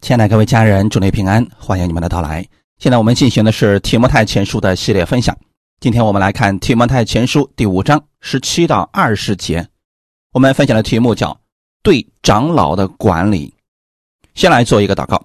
[0.00, 2.44] 亲爱的各位家人，祝你平安，欢迎你们的到来。
[2.78, 5.36] 现在我们进行的是提摩太前书的系列分享。
[5.78, 9.68] 今天我们来看提摩太前书第五章十七到二十节。
[10.32, 11.38] 我们分享的题目叫
[11.84, 13.52] “对长老的管理”。
[14.34, 15.22] 先来做一个祷告。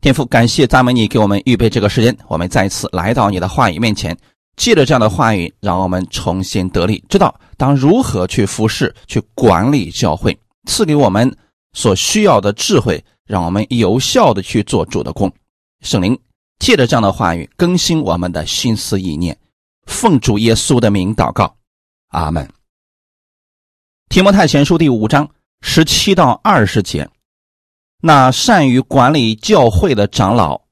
[0.00, 4.16] 天父，感谢赞美你给我们预备这个时间，我们再次来到你的话语面前，
[4.56, 10.38] 借着这样的话语，让我们重新得力，知道当如何去服侍、去管理教会，
[10.68, 11.36] 赐给我们
[11.72, 13.04] 所需要的智慧。
[13.28, 15.30] 让我们有效的去做主的工，
[15.82, 16.18] 圣灵
[16.58, 19.38] 借着这样的话语更新我们的心思意念，
[19.86, 21.54] 奉主耶稣的名祷告，
[22.08, 22.48] 阿门。
[24.08, 25.28] 提摩太前书第五章
[25.60, 27.06] 十七到二十节，
[28.00, 30.62] 那善于管理教会的长老，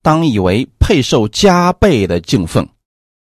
[0.00, 2.64] 当以为配受加倍的敬奉；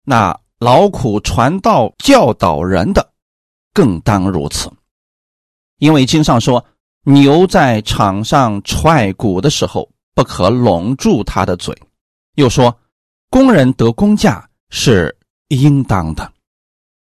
[0.03, 3.13] 那劳苦传道教导人的，
[3.73, 4.71] 更当如此，
[5.79, 6.63] 因为经上说。
[7.07, 11.75] 牛在场上踹鼓的时候，不可拢住它的嘴。
[12.33, 12.75] 又说，
[13.29, 15.15] 工人得工价是
[15.49, 16.33] 应当的。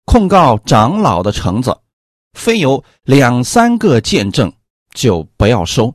[0.07, 1.77] 控告长老的橙子，
[2.33, 4.51] 非有两三个见证，
[4.95, 5.95] 就不要收。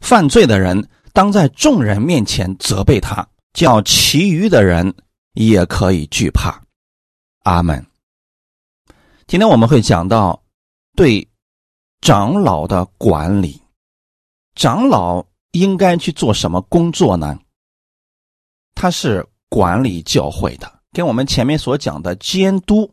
[0.00, 4.94] 犯罪的人当在众人面前责备他，叫其余的人
[5.32, 6.62] 也可以惧怕。
[7.44, 7.86] 阿门。
[9.26, 10.42] 今天我们会讲到
[10.94, 11.26] 对。
[12.02, 13.62] 长老的管理，
[14.56, 17.38] 长老应该去做什么工作呢？
[18.74, 22.92] 他是管理教会的，跟我们前面所讲的监督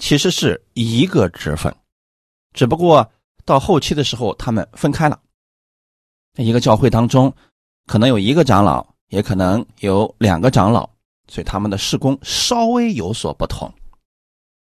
[0.00, 1.72] 其实是一个职分，
[2.52, 3.08] 只不过
[3.44, 5.20] 到后期的时候他们分开了。
[6.38, 7.32] 一个教会当中
[7.86, 10.90] 可能有一个长老，也可能有两个长老，
[11.28, 13.72] 所以他们的事工稍微有所不同。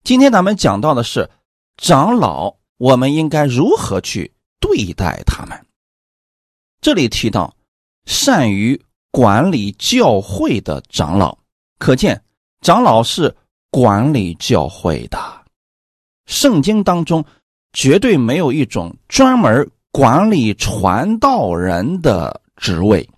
[0.03, 1.31] 今天咱们讲到的是
[1.77, 2.53] 长老。
[2.85, 5.59] 我们应该如何去对待他们？
[6.83, 7.57] 这里提到
[8.05, 8.79] 善于
[9.11, 11.39] 管理教会的长老，
[11.79, 12.23] 可见
[12.61, 13.35] 长老是
[13.71, 15.19] 管理教会的。
[16.27, 17.25] 圣经当中
[17.73, 23.09] 绝对没有一种专门管理传道人的职位。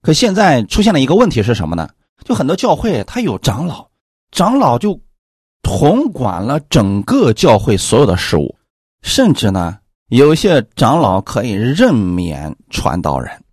[0.00, 1.88] 可现在出现了一个问题是什么呢？
[2.24, 3.88] 就很多教会他有长老，
[4.32, 5.00] 长老就
[5.62, 8.52] 统管了整个教会所有的事务。
[9.02, 13.44] 甚至呢，有些长老可以任免传道人，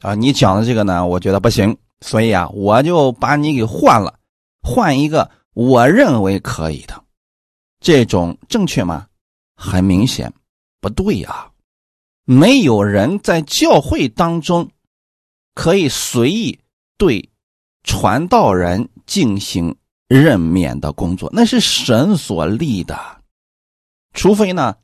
[0.00, 4.18] 啊，你讲的这个呢，我觉得不行，所以啊，我就把你给换了，
[4.60, 7.04] 换一个我认为可以的，
[7.80, 9.06] 这种正确吗？
[9.54, 10.32] 很明显
[10.80, 11.52] 不对呀，
[12.24, 14.70] 没有人在教会当中
[15.54, 16.58] 可以随意
[16.96, 17.30] 对
[17.84, 19.76] 传道人进行
[20.08, 22.98] 任免的工作，那是神所立的，
[24.12, 24.76] 除非呢。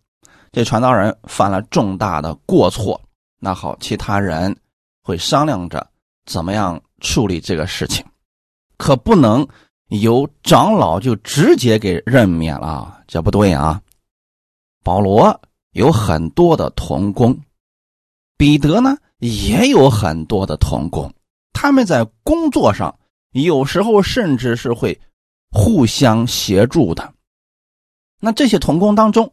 [0.54, 3.00] 这传道人犯了重大的过错，
[3.40, 4.56] 那好，其他人
[5.02, 5.84] 会商量着
[6.26, 8.06] 怎么样处理这个事情，
[8.76, 9.44] 可不能
[9.88, 13.82] 由长老就直接给任免了，这不对啊。
[14.84, 15.40] 保罗
[15.72, 17.36] 有很多的同工，
[18.36, 21.12] 彼得呢也有很多的同工，
[21.52, 22.96] 他们在工作上
[23.32, 25.00] 有时候甚至是会
[25.50, 27.12] 互相协助的。
[28.20, 29.32] 那这些同工当中，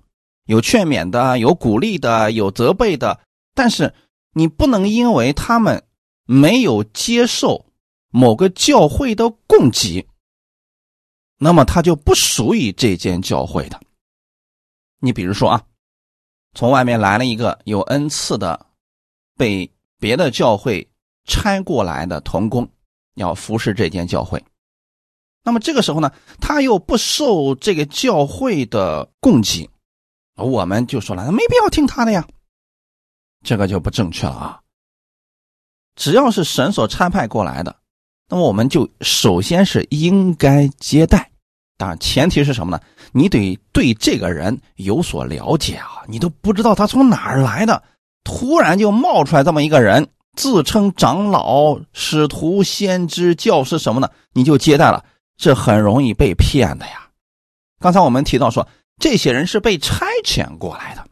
[0.52, 3.22] 有劝勉的，有鼓励的，有责备的，
[3.56, 3.94] 但是
[4.34, 5.82] 你不能因为他们
[6.26, 7.68] 没有接受
[8.10, 10.06] 某个教会的供给，
[11.38, 13.80] 那么他就不属于这间教会的。
[15.00, 15.64] 你比如说啊，
[16.54, 18.66] 从外面来了一个有恩赐的，
[19.38, 20.86] 被别的教会
[21.24, 22.70] 差过来的童工，
[23.16, 24.44] 要服侍这间教会，
[25.46, 26.12] 那么这个时候呢，
[26.42, 29.70] 他又不受这个教会的供给。
[30.38, 32.26] 我们就说了，没必要听他的呀，
[33.44, 34.60] 这个就不正确了啊。
[35.96, 37.76] 只要是神所差派过来的，
[38.28, 41.30] 那么我们就首先是应该接待。
[41.78, 42.82] 当然，前提是什么呢？
[43.12, 46.02] 你得对这个人有所了解啊。
[46.08, 47.84] 你都不知道他从哪儿来的，
[48.24, 55.06] 突然就冒出来这么一个人，自称长老、使徒、先知、教师什么的，你就接待了，
[55.38, 57.10] 这很容易被骗的呀。
[57.80, 58.68] 刚才我们提到说。
[59.02, 61.04] 这些人是被差遣过来的，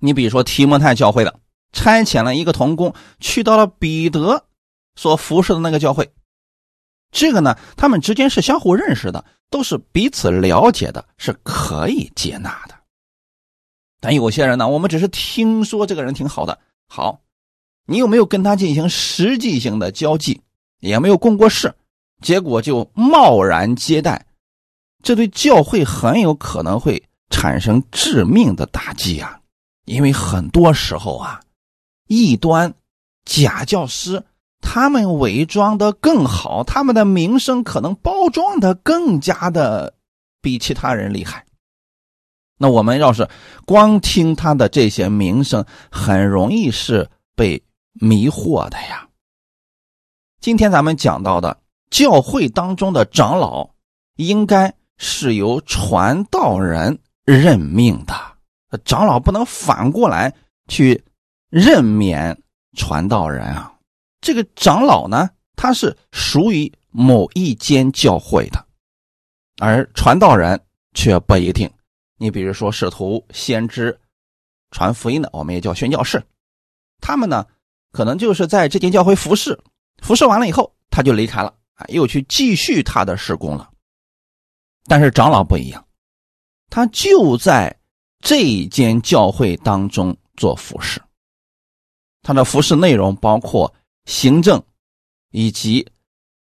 [0.00, 1.38] 你比如说提摩太教会的，
[1.70, 4.46] 差遣了一个童工去到了彼得
[4.96, 6.10] 所服侍的那个教会，
[7.10, 12.74] 这个呢，他们之间是相互认识的，都是彼此了解的，是可以接纳的。
[14.00, 16.58] 但有些人呢，我们只是听说这个人挺好的，
[16.88, 17.20] 好，
[17.84, 20.40] 你有没有跟他进行实际性的交际，
[20.80, 21.74] 也没有共过事，
[22.22, 24.24] 结果就贸然接待。
[25.04, 29.38] 这对教会很有可能会产生致命的打击啊！
[29.84, 31.42] 因为很多时候啊，
[32.08, 32.72] 异端
[33.26, 34.24] 假教师，
[34.62, 39.94] 他们伪装的更好，他们的名声可能包装的更加的
[40.40, 41.44] 比其他人厉害。
[42.56, 43.28] 那我们要是
[43.66, 47.62] 光听他的这些名声，很容易是被
[47.92, 49.06] 迷惑的呀。
[50.40, 51.60] 今天咱们讲到的
[51.90, 53.68] 教会当中的长老，
[54.16, 58.14] 应该是由传道人任命的，
[58.84, 60.34] 长老不能反过来
[60.68, 61.04] 去
[61.50, 62.40] 任免
[62.76, 63.72] 传道人啊。
[64.20, 68.66] 这个长老呢，他是属于某一间教会的，
[69.60, 70.60] 而传道人
[70.94, 71.70] 却不一定。
[72.16, 73.98] 你比如说，使徒、先知、
[74.70, 76.22] 传福音的，我们也叫宣教士。
[77.00, 77.44] 他们呢，
[77.92, 79.58] 可能就是在这间教会服侍，
[80.02, 83.70] 服侍完了以后，他就离开了啊，又去继续他的事工了。
[84.86, 85.84] 但是长老不一样，
[86.70, 87.74] 他就在
[88.20, 91.00] 这一间教会当中做服侍。
[92.22, 93.72] 他的服侍内容包括
[94.06, 94.62] 行政
[95.30, 95.86] 以及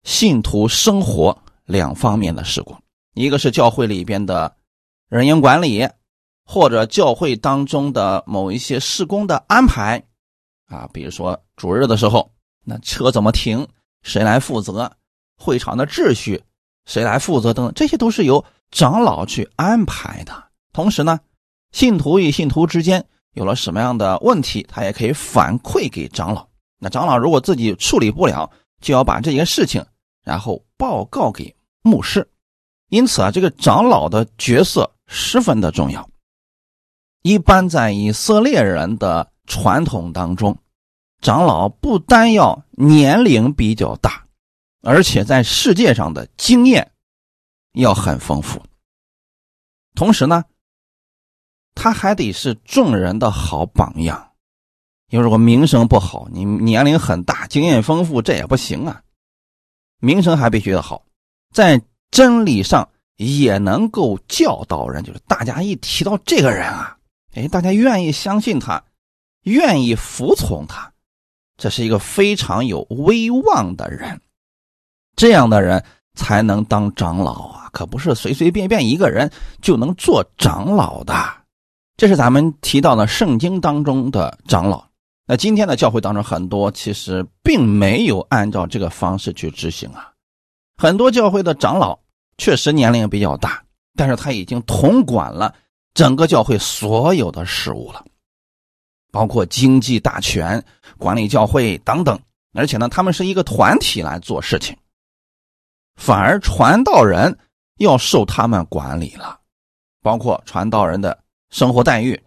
[0.04, 2.80] 信徒生活两方面的事工，
[3.14, 4.56] 一个是教会里边的。
[5.08, 5.88] 人员管理，
[6.44, 10.04] 或者教会当中的某一些施工的安排，
[10.66, 12.30] 啊，比如说主日的时候，
[12.62, 13.66] 那车怎么停，
[14.02, 14.94] 谁来负责？
[15.38, 16.44] 会场的秩序
[16.88, 17.54] 谁来负责？
[17.54, 20.32] 等等，这些都是由长老去安排的。
[20.72, 21.20] 同时呢，
[21.70, 26.44] 信徒与信徒之间有了什么样的问题，他也可以反馈给长老。
[26.80, 28.50] 那长老如果自己处理不了，
[28.80, 29.86] 就要把这件事情
[30.24, 32.28] 然后报告给牧师。
[32.88, 34.90] 因此啊，这个长老的角色。
[35.10, 36.06] 十分的重要。
[37.22, 40.54] 一般在以色列人的传统当中，
[41.22, 44.26] 长老不单要年龄比较大，
[44.82, 46.92] 而且在世界上的经验
[47.72, 48.62] 要很丰富。
[49.94, 50.44] 同时呢，
[51.74, 54.32] 他还得是众人的好榜样。
[55.10, 59.02] 因为如果名声不好，你年龄很大、经验丰富，这也不行啊。
[60.00, 61.04] 名声还必须得好，
[61.52, 62.88] 在真理上。
[63.20, 66.96] 也能够教导人，就是大家一提到这个人啊，
[67.34, 68.84] 哎，大家愿意相信他，
[69.42, 70.92] 愿意服从他，
[71.56, 74.20] 这是一个非常有威望的人，
[75.18, 75.84] 这样的人
[76.14, 79.28] 才能当长老啊，可不是随随便便一个人
[79.60, 81.12] 就能做长老的。
[81.96, 84.86] 这是咱们提到的圣经当中的长老。
[85.26, 90.12] 那今天的教会当中，很多其实并没有按照这个方式去执行啊，
[90.76, 91.98] 很多教会的长老。
[92.38, 93.60] 确实年龄比较大，
[93.96, 95.52] 但是他已经统管了
[95.94, 98.04] 整个教会所有的事务了，
[99.10, 100.64] 包括经济大权、
[100.96, 102.16] 管理教会等等。
[102.54, 104.76] 而且呢，他们是一个团体来做事情，
[105.98, 107.36] 反而传道人
[107.78, 109.38] 要受他们管理了，
[110.00, 112.18] 包括传道人的生活待遇，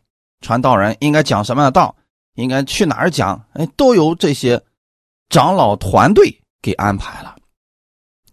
[0.42, 1.96] 传道人应该讲什么样的道，
[2.36, 4.62] 应该去哪儿讲，哎，都由这些
[5.30, 7.38] 长老团队给安排了，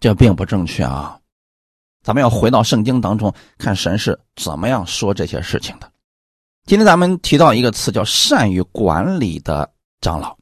[0.00, 1.19] 这并不正确啊。
[2.02, 5.91] 咱们要回到圣经当中看神是怎么样说这些事情的。
[6.67, 10.37] 今天咱们提到一个词叫“善于管理的长老”，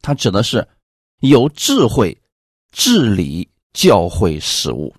[0.00, 0.66] 它指的是
[1.20, 2.16] 有智慧
[2.70, 4.92] 治理教会事务。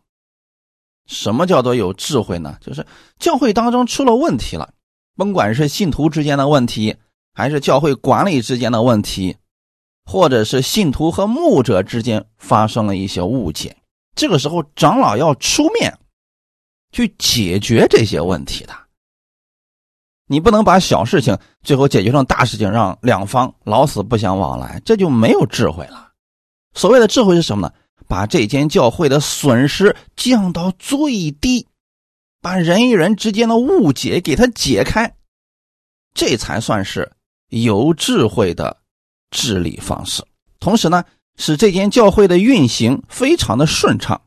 [1.05, 2.57] 什么叫做有智慧呢？
[2.61, 2.85] 就是
[3.19, 4.73] 教会当中出了问题了，
[5.17, 6.95] 甭管是信徒之间的问题，
[7.33, 9.35] 还是教会管理之间的问题，
[10.05, 13.75] 或者是信徒和牧者之间发生了一些误解。
[14.15, 15.97] 这个时候，长老要出面
[16.93, 18.73] 去解决这些问题的。
[20.27, 26.13] 你不能把小事情最后解决成大事情，让两方老死不相往来，这就没有智慧了。
[26.73, 27.73] 所谓的智慧是什么呢？
[28.07, 31.67] 把这间教会的损失降到最低，
[32.41, 35.13] 把人与人之间的误解给它解开，
[36.13, 37.11] 这才算是
[37.49, 38.77] 有智慧的
[39.31, 40.23] 治理方式。
[40.59, 41.03] 同时呢。
[41.41, 44.19] 使这间教会的运行非常的顺畅，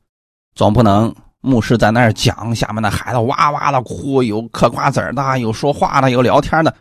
[0.55, 6.75] 总不能牧师在那儿讲，下面的孩子哇哇的哭，有嗑瓜子的，有说话的，有聊天的，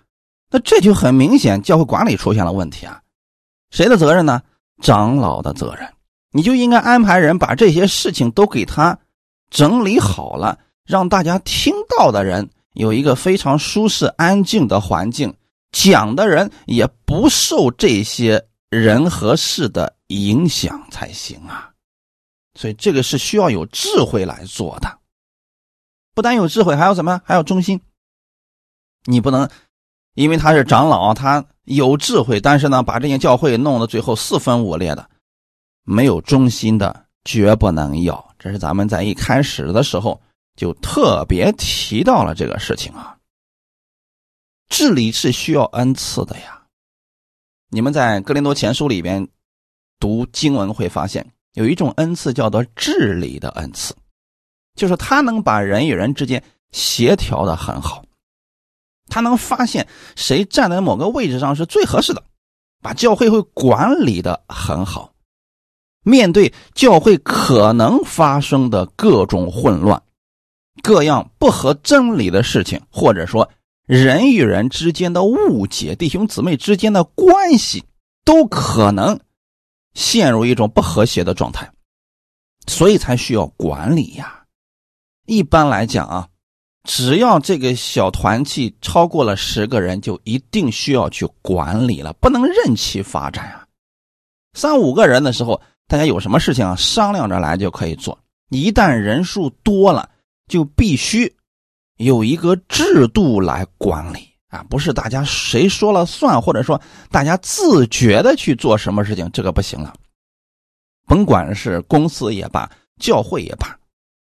[0.50, 3.02] 那这就很明显教会管理出现了问题啊！
[3.72, 4.42] 谁的责任呢？
[4.82, 5.86] 长老的责任。
[6.32, 8.98] 你就应该安排人把这些事情都给他
[9.50, 15.34] 整理好了，让大家听到的人有一个非常舒适、安静的环境，
[15.72, 19.96] 讲的人也不受这些人和事的。
[20.12, 21.72] 影响才行啊，
[22.60, 25.00] 所以这个是需要有智慧来做的。
[26.14, 27.22] 不但有智慧，还要什么？
[27.24, 27.80] 还要忠心。
[29.06, 29.50] 你不能
[30.16, 35.10] 因为他是长老，他有智慧，但是呢，把这件教会弄得最后四分五裂的，
[35.84, 38.34] 没有忠心的，绝不能要。
[38.38, 40.20] 这是咱们在一开始的时候
[40.56, 43.18] 就特别提到了这个事情啊。
[44.70, 46.64] 治理是需要恩赐的呀。
[47.70, 49.28] 你们在哥林多前书里边
[50.00, 53.96] 读经文会发现，有一种恩赐叫做治理的恩赐，
[54.76, 58.04] 就是他能把人与人之间协调的很好，
[59.08, 62.24] 他能发现谁站在某个位置上是最合适的，
[62.82, 65.14] 把教会会管理的很好。
[66.04, 70.02] 面对教会可能发生的各种混乱、
[70.82, 73.50] 各样不合真理的事情，或者说。
[73.88, 77.84] 人与人之间的误解，弟兄姊妹之间的关系，
[78.24, 79.20] 都可能
[79.94, 81.70] 陷入一种不和谐的状态，
[82.68, 84.46] 所以才需要管理呀。
[85.26, 86.30] 一般来讲啊，
[86.86, 93.68] 只要这个小团体超过了十个人，就一定需要去管理了，不能任其发展啊。
[94.54, 98.18] 三五个人的时候，大家有什么事情啊，商量着来就可以做。
[98.48, 100.10] 一旦人数多了，
[100.48, 101.36] 就必须。
[101.98, 109.94] 有一个制度来管理啊，不是大家谁说了算，或者说大家自觉的去做什么事情，这个不行了。
[111.08, 112.72] 甭管是公司也罢，
[113.02, 113.78] 教会也罢，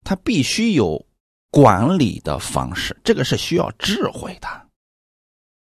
[0.06, 1.06] 它必须有
[1.52, 4.48] 管理的方式，这个是需要智慧的。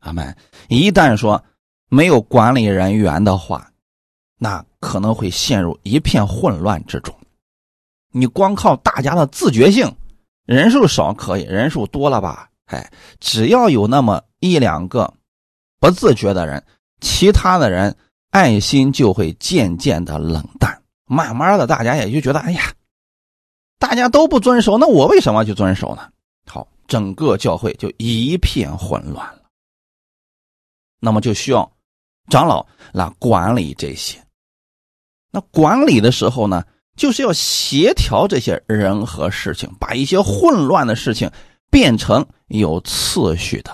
[0.00, 0.36] 阿门。
[0.68, 1.42] 一旦说
[1.88, 3.72] 没有管理人员的话，
[4.38, 7.14] 那可能会陷入一片混乱之中。
[8.12, 9.95] 你光靠大家的自觉性。
[10.45, 12.49] 人数少可以，人数多了吧？
[12.66, 15.12] 哎，只要有那么一两个
[15.81, 16.64] 不自觉的人，
[17.00, 17.97] 其他的人
[18.31, 22.73] 爱心就会渐渐的冷淡，慢慢的大家也就觉得，哎呀，
[23.81, 26.09] 大家都不遵守，那我为什么去遵守呢？
[26.49, 29.43] 好，整个教会就一片混乱了。
[31.00, 31.69] 那么就需要
[32.28, 34.16] 长老来管理这些。
[35.37, 36.64] 那管理的时候呢？
[36.97, 41.31] 就是要协调这些人和事情，把一些混乱的事情
[41.71, 43.71] 变成有次序的。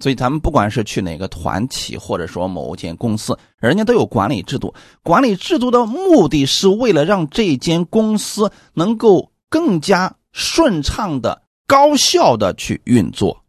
[0.00, 4.74] 所以，咱们不管是去哪个团体，或者说某间公司，人家都有管理制度。
[5.04, 13.44] 管理制度的目的是为了让这间公司能够更加顺畅的、高效的去运作。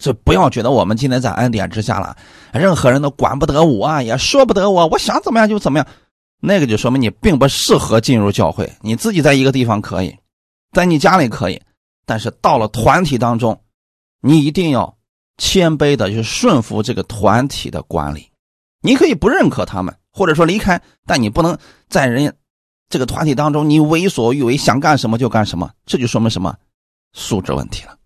[0.00, 2.16] 所以，不要觉得我们今天在恩典之下了，
[2.52, 5.86] 任何人都管不得我啊，也说不得我，我想怎么样就怎么样。
[6.40, 8.72] 那个就说明你并不适合进入教会。
[8.80, 10.16] 你自己在一个地方可以，
[10.72, 11.60] 在你家里可以，
[12.06, 13.60] 但是到了团体当中，
[14.20, 14.96] 你一定要
[15.36, 18.30] 谦卑的去顺服这个团体的管理。
[18.80, 22.36] 你可以不认可他们，或者说离开，但你不能在人
[22.88, 25.70] 这个团体当中你为所欲为，想干什么就干什么。
[25.84, 26.56] 这就说明什么？
[27.12, 27.98] 素质问题了。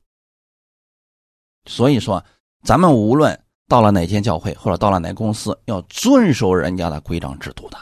[1.66, 2.24] 所以说，
[2.64, 7.78] 咱们无论到了哪间教会，或者到了哪公司，要遵守人家的规章制度的。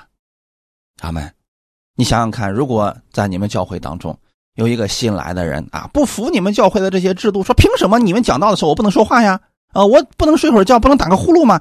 [1.00, 1.34] 他们，
[1.96, 4.16] 你想想看，如果在你们教会当中
[4.54, 9.40] 有一个新来的人啊，不服你们教会的这些制度，说凭什么你们讲道的时候我不能说话呀？
[9.72, 11.58] 啊，我不能睡会儿觉，不能打个呼噜吗？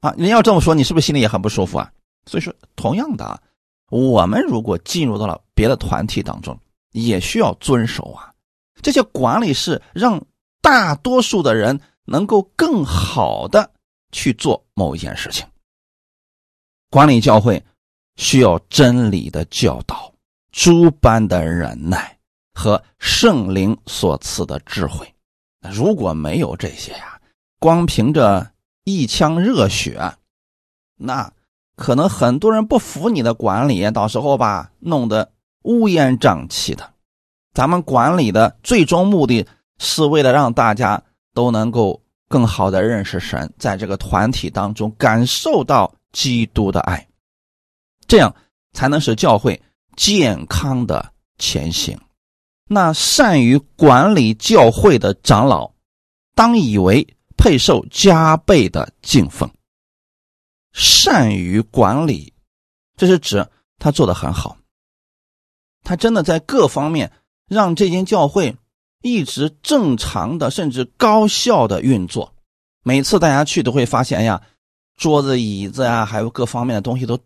[0.00, 1.92] 啊，人要这么说，你是不是心里也很不舒服啊？
[2.26, 3.40] 所以说，同样的，
[3.88, 6.58] 我们如果进入到了别的团体当中，
[6.90, 8.34] 也需要遵守啊。
[8.80, 10.20] 这些管理是让
[10.60, 13.70] 大多数的人能够更好的
[14.10, 15.46] 去做某一件事情，
[16.90, 17.62] 管理教会。
[18.16, 20.12] 需要真理的教导，
[20.50, 22.18] 诸般的忍耐
[22.54, 25.06] 和圣灵所赐的智慧。
[25.70, 27.20] 如果没有这些呀，
[27.58, 28.50] 光凭着
[28.84, 30.12] 一腔热血，
[30.96, 31.32] 那
[31.76, 36.92] 可能很多人不服你的管理，到时候吧，弄得乌烟瘴气的。
[37.54, 39.46] 咱们管理的最终目的
[39.78, 41.02] 是为了让大家
[41.32, 47.06] 都能够更好的认识神，在这个团体当中感受到基督的爱。
[48.12, 48.36] 这样
[48.74, 49.62] 才能使教会
[49.96, 51.98] 健康的前行。
[52.68, 55.72] 那善于管理教会的长老，
[56.34, 59.50] 当以为配受加倍的敬奉。
[60.74, 62.34] 善于管理，
[62.98, 64.58] 这是指他做的很好，
[65.82, 67.10] 他真的在各方面
[67.48, 68.54] 让这间教会
[69.00, 72.34] 一直正常的，甚至高效的运作。
[72.84, 74.42] 每次大家去都会发现呀，
[74.98, 77.18] 桌子、椅子呀，还有各方面的东西都。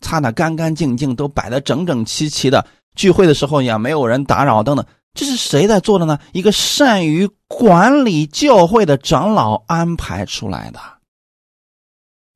[0.00, 2.66] 擦得干干净净，都摆得整整齐齐的。
[2.96, 4.84] 聚会的时候也没有人打扰，等等。
[5.14, 6.18] 这是谁在做的呢？
[6.32, 10.80] 一个善于管理教会的长老安排出来的。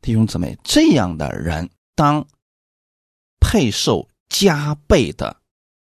[0.00, 2.26] 弟兄姊妹，这样的人当
[3.40, 5.36] 配受加倍的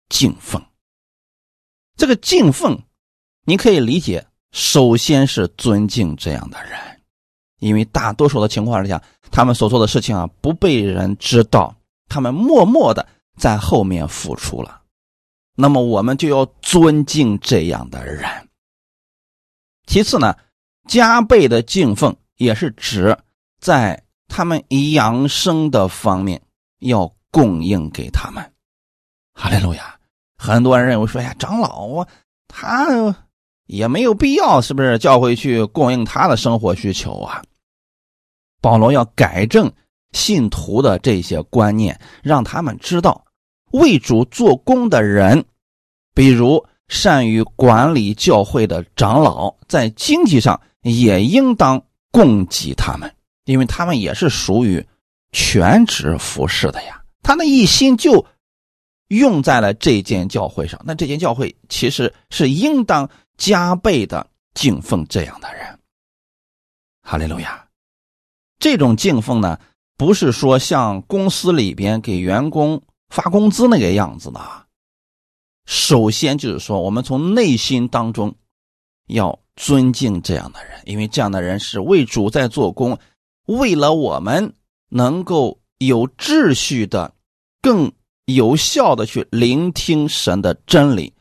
[0.09, 0.63] 敬奉。
[1.97, 2.83] 这个敬奉，
[3.45, 6.79] 你可以理解，首先是尊敬这样的人，
[7.59, 9.03] 因为大多数的情况之下。
[9.33, 11.75] 他们所做的事情啊，不被人知道，
[12.09, 13.05] 他们默默的
[13.37, 14.83] 在后面付出了。
[15.57, 18.25] 那么我们就要尊敬这样的人。
[19.87, 20.37] 其次呢，
[20.87, 23.17] 加倍的敬奉也是指
[23.61, 24.63] 在他们
[24.93, 26.41] 养生的方面
[26.79, 28.53] 要供应给他们。
[29.35, 29.99] 哈利路亚！
[30.37, 32.09] 很多人认为说呀，长老啊，
[32.49, 33.17] 他
[33.67, 37.43] 也没有必要，是不是教会去供应他的生活需求啊？
[38.63, 39.71] 保罗要改正
[40.13, 43.23] 信徒的这些观念，让他们知道
[43.73, 45.45] 为主做工的人，
[46.15, 53.13] 比如善于管理教会的长老，在经济上也应当供给他们，
[53.47, 54.87] 因为他们也是属于
[55.33, 57.03] 全职服侍的呀。
[57.23, 58.25] 他那一心就
[59.09, 65.79] 用在了这间教会上，那这间教会其实是应当加倍的敬奉这样的人。
[67.03, 67.67] 哈利路亚。
[68.63, 69.59] 这种敬奉呢，
[69.97, 74.41] 不是说像公司里边给员工发工资那个样子的。
[75.67, 78.33] 首先就是说，我们从内心当中
[79.09, 82.97] 要尊敬这样的人，因为这样的人是为主在做工，
[83.47, 84.55] 为了我们
[84.91, 87.13] 能够有秩序的、
[87.61, 87.91] 更
[88.27, 91.13] 有效的去聆听神的真理，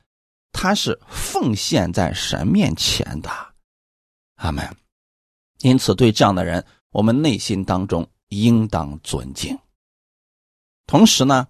[0.51, 3.31] 他是奉献在神面前的。
[4.36, 4.63] 阿门。
[5.62, 6.63] 因此，对这样的人。
[6.91, 9.57] 我们内心当中应当尊敬，
[10.86, 11.48] 同时呢，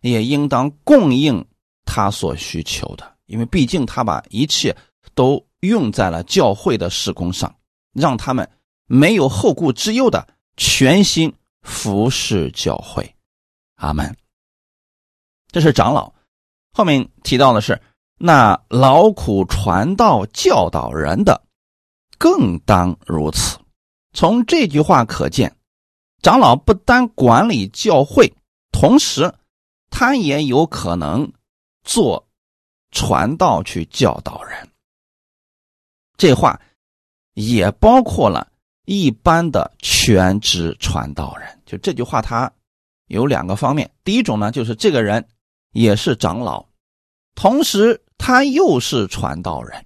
[0.00, 1.46] 也应当供应
[1.84, 4.76] 他所需求的，因为毕竟他把一切
[5.14, 7.54] 都用在了教会的施工上，
[7.92, 8.48] 让他们
[8.86, 10.26] 没有后顾之忧的
[10.56, 13.14] 全心服侍教会。
[13.76, 14.16] 阿门。
[15.50, 16.12] 这是长老，
[16.72, 17.80] 后面提到的是
[18.18, 21.42] 那劳苦传道教导人的，
[22.18, 23.58] 更当如此。
[24.12, 25.54] 从这句话可见，
[26.22, 28.32] 长老不单管理教会，
[28.72, 29.32] 同时
[29.90, 31.30] 他也有可能
[31.84, 32.26] 做
[32.90, 34.68] 传道去教导人。
[36.16, 36.60] 这话
[37.34, 38.50] 也包括了
[38.86, 41.46] 一般的全职传道人。
[41.64, 42.50] 就这句话，它
[43.06, 43.88] 有两个方面。
[44.02, 45.28] 第一种呢，就是这个人
[45.72, 46.66] 也是长老，
[47.34, 49.84] 同时他又是传道人。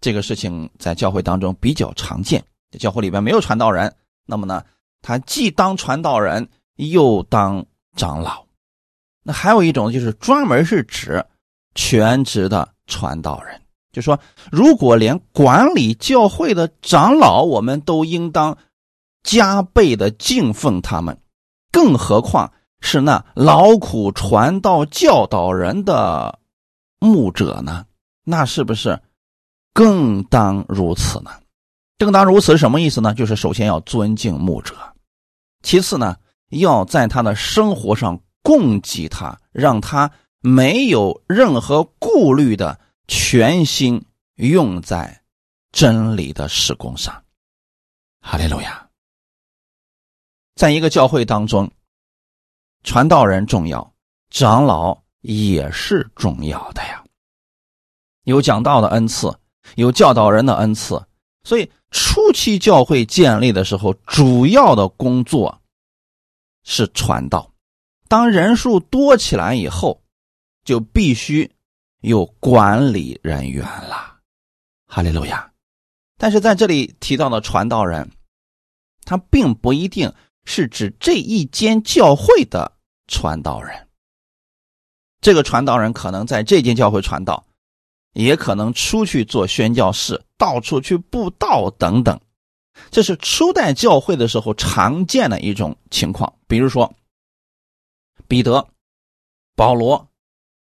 [0.00, 2.42] 这个事情在教会当中比较常见。
[2.78, 3.94] 教会里边没有传道人，
[4.26, 4.64] 那么呢，
[5.02, 7.64] 他既当传道人，又当
[7.96, 8.44] 长老。
[9.22, 11.24] 那还有一种就是专门是指
[11.74, 13.60] 全职的传道人，
[13.92, 14.18] 就说
[14.52, 18.56] 如果连管理教会的长老，我们都应当
[19.22, 21.18] 加倍的敬奉他们，
[21.72, 26.38] 更何况是那劳苦传道教导人的
[26.98, 27.86] 牧者呢？
[28.24, 29.00] 那是不是
[29.72, 31.30] 更当如此呢？
[31.96, 33.14] 正当如此是什么意思呢？
[33.14, 34.74] 就是首先要尊敬牧者，
[35.62, 36.16] 其次呢，
[36.50, 44.04] 要在他的生活上供给他，让他没有任何顾虑的全心
[44.34, 45.22] 用在
[45.70, 47.22] 真理的施工上。
[48.20, 48.88] 哈利路亚！
[50.56, 51.70] 在一个教会当中，
[52.82, 53.94] 传道人重要，
[54.30, 57.04] 长老也是重要的呀。
[58.24, 59.32] 有讲道的恩赐，
[59.76, 61.00] 有教导人的恩赐。
[61.46, 65.62] 所以，初期教会建立的时候，主要的工作
[66.64, 67.52] 是传道。
[68.08, 70.02] 当人数多起来以后，
[70.64, 71.48] 就必须
[72.00, 74.18] 有管理人员了。
[74.88, 75.52] 哈利路亚！
[76.18, 78.10] 但是在这里提到的传道人，
[79.04, 80.12] 他并不一定
[80.44, 82.76] 是指这一间教会的
[83.06, 83.88] 传道人。
[85.20, 87.46] 这个传道人可能在这间教会传道。
[88.14, 92.18] 也可能出去做宣教士，到处去布道等等，
[92.90, 96.32] 这是初代教会的时候常见的一种情况。
[96.46, 96.94] 比如说，
[98.26, 98.66] 彼得、
[99.56, 100.08] 保罗、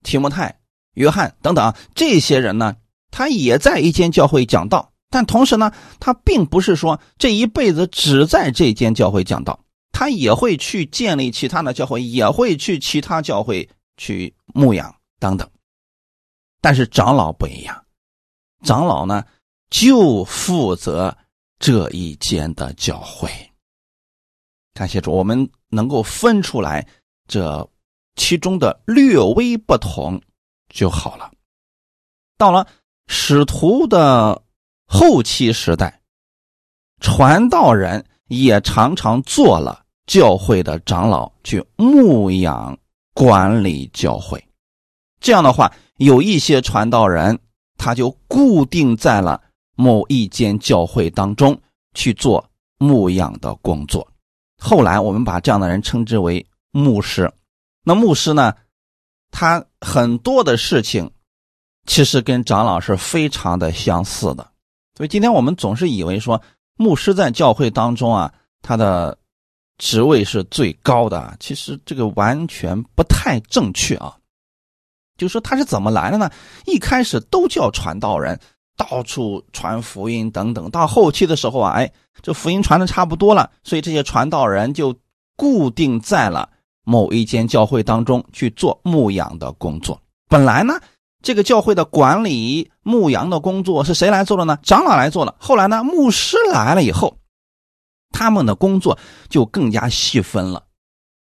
[0.04, 0.60] 提摩太、
[0.94, 2.76] 约翰等等这些人呢，
[3.12, 15.50] 他也在一间教会讲道，但同时呢，他并不是说这一辈子只在这间教会讲道，他也会去建立其他的教会，也会去其他教会去牧养等等。
[16.68, 17.86] 但是长老不一样，
[18.66, 19.24] 长老呢
[19.70, 21.18] 就负责
[21.60, 23.30] 这一间的教会。
[24.74, 26.86] 感谢主，我们能够分出来
[27.26, 27.66] 这
[28.18, 30.22] 其中的略微不同
[30.68, 31.32] 就好了。
[32.38, 32.68] 到了
[33.08, 34.44] 使徒的
[34.88, 36.02] 后期时代，
[37.00, 42.78] 传道人也常常做了教会的长老，去牧养
[43.14, 44.46] 管理教会。
[45.22, 45.74] 这样的话。
[45.98, 47.40] 有一些传道人，
[47.78, 49.42] 他就固定在了
[49.76, 51.60] 某一间教会当中
[51.94, 54.08] 去做牧养的工作。
[54.60, 57.32] 后来我们把这样的人称之为牧师。
[57.84, 58.54] 那牧师呢，
[59.32, 61.12] 他很多的事情
[61.86, 64.52] 其实跟长老是非常的相似的。
[64.96, 66.42] 所以今天我们总是以为说
[66.76, 69.18] 牧师在教会当中啊，他的
[69.78, 74.18] 职位是最高的，其实这个完全不太正确啊。
[75.18, 76.30] 就说他是怎么来的呢？
[76.66, 78.40] 一开始都叫传道人，
[78.78, 80.70] 到处传福音等等。
[80.70, 84.96] 到后期的时候啊，哎，这福音传的差不多了，所以这些传道人就
[85.36, 86.48] 固定在了
[86.84, 90.00] 某一间教会当中去做牧养的工作。
[90.30, 90.80] 本来呢，
[91.24, 94.60] 这个教会的管理牧羊的工作是谁来做的呢？
[94.62, 95.36] 长老来做了。
[95.40, 97.18] 后来呢，牧师来了以后，
[98.12, 98.98] 他们的工作
[99.30, 100.66] 就更加细分了。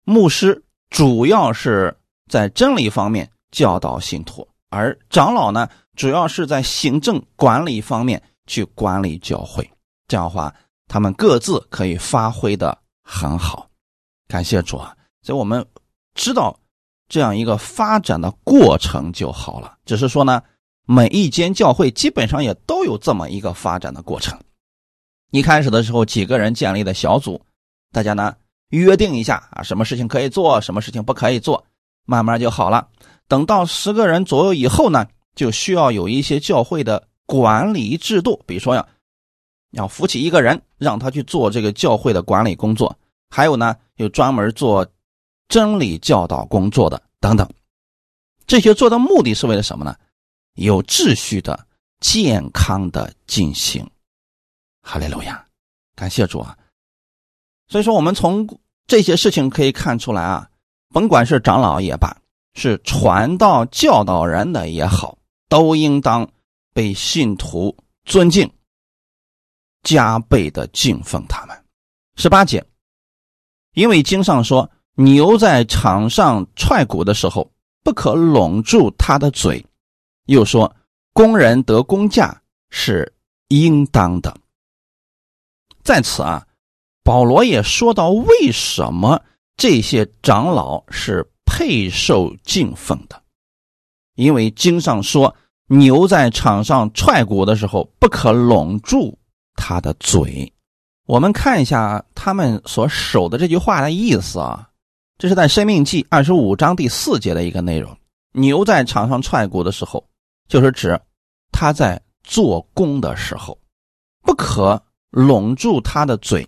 [0.03, 1.97] 牧师主要是
[2.29, 3.29] 在真理方面。
[3.51, 9.69] 教导信徒，而长老呢，主要是在行政管理方面去管理教会。
[10.07, 10.53] 这样的话，
[10.87, 13.69] 他们各自可以发挥的很好。
[14.27, 14.95] 感谢主啊！
[15.21, 15.65] 所以我们
[16.13, 16.57] 知道
[17.07, 19.77] 这样一个发展的过程就好了。
[19.85, 20.41] 只是说呢，
[20.85, 24.39] 每一间教会基本上也都有这么一个发展的过程。
[25.31, 27.41] 一开始的时候，几个人建立的小组，
[27.91, 28.35] 大家呢
[28.69, 31.65] 约定一下啊，什么事情可以做，什么事情不可以做，
[32.05, 32.87] 慢慢就好了。
[33.27, 38.87] 等到十个人左右以后呢，就需要有一些教会的管理制度，比如说要
[39.71, 42.87] 要扶起一个人，让他去做这个教会的管理工作；
[43.29, 44.87] 还有呢，有专门做
[45.47, 47.49] 真理教导工作的等等。
[48.47, 49.95] 这些做的目的是为了什么呢？
[50.53, 51.67] 有秩序的、
[51.99, 53.85] 健康的进行。
[54.81, 55.43] 哈利路亚，
[55.95, 56.55] 感谢主啊！
[57.67, 58.47] 所以说，我们从
[58.85, 60.47] 这些事情可以看出来啊，
[60.89, 62.15] 甭管是长老也罢。
[62.55, 65.17] 是传道教导人的也好，
[65.49, 66.27] 都应当
[66.73, 68.49] 被信徒尊敬，
[69.83, 71.65] 加倍的敬奉他们。
[72.15, 72.65] 十八节，
[73.73, 77.51] 因为经上说，牛在场上踹鼓的时候，
[77.83, 79.61] 不可拢住它的嘴；
[80.27, 80.73] 又说，
[81.11, 83.13] 工人得工价是
[83.49, 84.33] 应当的。
[85.83, 86.47] 在此啊，
[87.03, 89.21] 保罗也说到，为什么
[89.57, 91.29] 这些长老是。
[91.57, 93.23] 配受敬奉的，
[94.15, 95.33] 因为经上说，
[95.67, 99.17] 牛在场上踹鼓的时候，不可拢住
[99.55, 100.51] 它的嘴。
[101.05, 104.69] 我们看一下他们所守的这句话的意思啊，
[105.17, 107.97] 这是在《生命记》二十五章第四节的一个内容。
[108.33, 110.05] 牛在场上踹鼓的时候，
[110.49, 110.99] 就是指
[111.53, 113.57] 他在做工的时候，
[114.23, 116.45] 不可拢住他的嘴，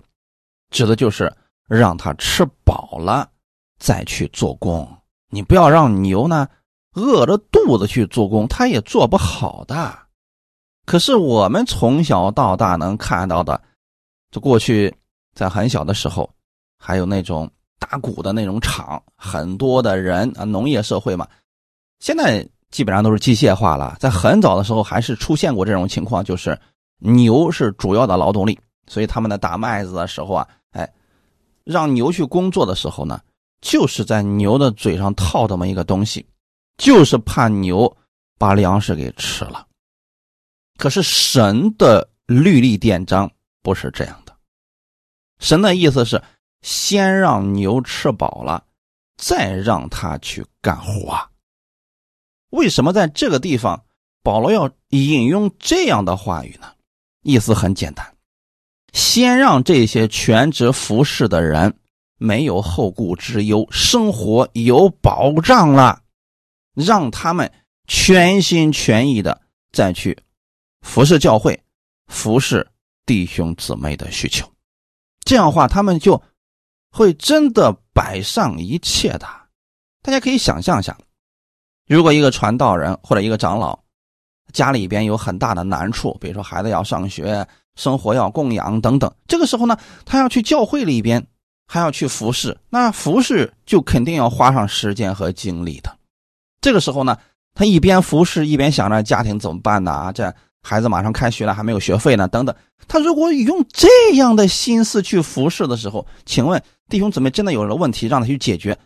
[0.69, 1.33] 指的就是
[1.65, 3.31] 让他吃饱了
[3.79, 4.85] 再去做工。
[5.29, 6.47] 你不要让牛呢
[6.93, 9.97] 饿着肚子去做工，它也做不好的。
[10.85, 13.61] 可是我们从小到大能看到的，
[14.31, 14.95] 就过去
[15.35, 16.29] 在很小的时候，
[16.79, 21.27] 还有那种打鼓的那种厂，很多的人啊，农业社会嘛。
[21.99, 26.57] 现在基本上都是机械化了，在很早的时候还是出现过这种情况，就是
[26.99, 30.89] 牛是主要的劳动力，所以他们在打麦子的时候啊，哎，
[31.65, 33.19] 让牛去工作的时候呢。
[33.61, 36.25] 就是在牛的嘴上套这么一个东西，
[36.77, 37.97] 就是怕牛
[38.37, 39.65] 把粮食给吃了。
[40.77, 43.31] 可是神的律例典章
[43.63, 44.35] 不是这样的，
[45.39, 46.21] 神的意思是
[46.61, 48.63] 先让牛吃饱了，
[49.17, 51.29] 再让他去干活。
[52.51, 53.85] 为什么在这个地方
[54.21, 56.71] 保罗要引用这样的话语呢？
[57.23, 58.15] 意思很简单，
[58.93, 61.77] 先让这些全职服侍的人。
[62.17, 66.01] 没有后顾之忧，生活有保障了，
[66.73, 67.51] 让他们
[67.87, 69.39] 全心全意的
[69.71, 70.17] 再去
[70.81, 71.61] 服侍教会，
[72.07, 72.67] 服侍
[73.05, 74.49] 弟兄姊妹的需求。
[75.21, 76.21] 这样话，他们就
[76.89, 79.27] 会真的摆上一切的。
[80.01, 80.97] 大家可以想象一下，
[81.87, 83.77] 如果一个传道人或者一个长老
[84.53, 91.25] 家里边有很大的难处，比如说孩子要上学，生活要供养等等，这个时候呢，他要去教会里边。
[91.67, 95.93] 还要去服侍，那服侍就肯定要花上时间和精力的。
[96.61, 97.17] 这个时候呢，
[97.53, 99.91] 他一边服侍，一边想着家庭怎么办呢？
[99.91, 102.55] 啊，这孩子马上开学了，还没有学费呢，等等。
[102.87, 108.77] 他如果用这样的心思去服侍的时候，请问弟兄姊妹，真的有了问题让他去解决，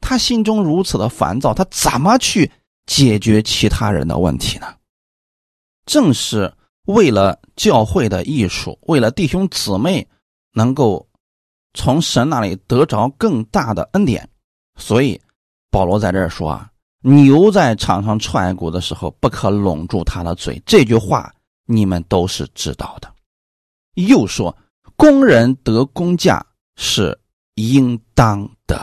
[0.00, 2.48] 他心中如此的烦躁，他怎么去
[2.86, 4.66] 解决其他人的问题呢？
[5.86, 6.52] 正是
[6.86, 10.06] 为了教会的艺术，为了弟兄姊妹
[10.52, 11.07] 能够。
[11.78, 14.28] 从神那里得着更大的恩典，
[14.74, 15.18] 所以
[15.70, 16.68] 保罗在这儿说啊，
[17.02, 20.60] 牛在场上踹鼓的时候，不可拢住它的嘴。
[20.66, 21.32] 这句话
[21.66, 23.08] 你们都是知道的。
[23.94, 24.54] 又说，
[24.96, 27.16] 工人得工价是
[27.54, 28.76] 应当的。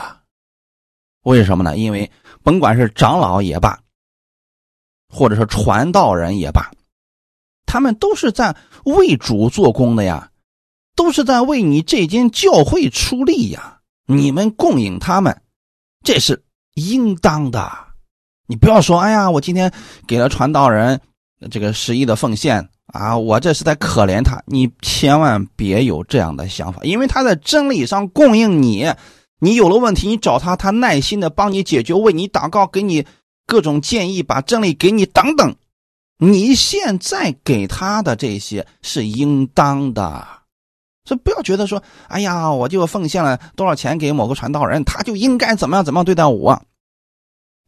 [1.23, 1.75] 为什么呢？
[1.75, 2.10] 因为
[2.43, 3.77] 甭管是长老也罢，
[5.10, 6.71] 或者是传道人也罢，
[7.65, 8.55] 他们都是在
[8.86, 10.31] 为主做工的呀。
[10.95, 15.41] 都是在为你这间教会出力呀，你们供应他们，
[16.03, 16.43] 这是
[16.75, 17.71] 应当的。
[18.47, 19.71] 你不要说，哎呀，我今天
[20.08, 21.01] 给了传道人
[21.49, 24.41] 这个十亿的奉献啊，我这是在可怜他。
[24.45, 28.88] 你千万别有这样的想法，因为他在真理上供应你，
[29.39, 33.05] 你有了问题，你找他，他耐心的帮你解决，为你祷告，给你
[33.47, 35.55] 各种建议，把真理给你等等。
[36.17, 40.25] 你现在给他的这些是应当的，
[41.06, 46.62] 所以不要觉得说，哎呀，我就奉献了多少钱给某个传道人，他就应该怎么样怎么样对待我。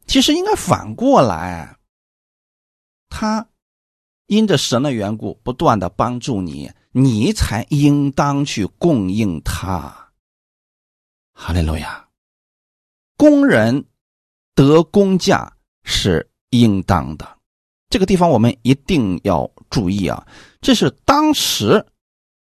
[0.06, 1.76] 其实应该反过来，
[3.08, 3.46] 他
[4.26, 10.10] 因着神的缘故不断的帮助你，你才应当去供应他。
[11.32, 12.08] 哈利路亚，
[13.16, 13.84] 工人
[14.54, 15.52] 得工价
[15.84, 17.38] 是应当的。
[17.90, 20.26] 这个地方我们一定要注意啊！
[20.60, 21.86] 这是当时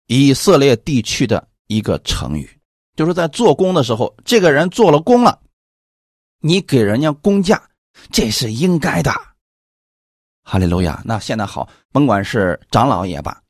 [0.07, 2.49] 以色列地区的一个成语，
[2.95, 5.41] 就是在做工的时候，这个人做了工了，
[6.39, 7.61] 你给人家工价，
[8.11, 9.11] 这是应该的。
[10.43, 11.01] 哈利路亚！
[11.03, 13.41] 那现在好，甭管是长老也罢，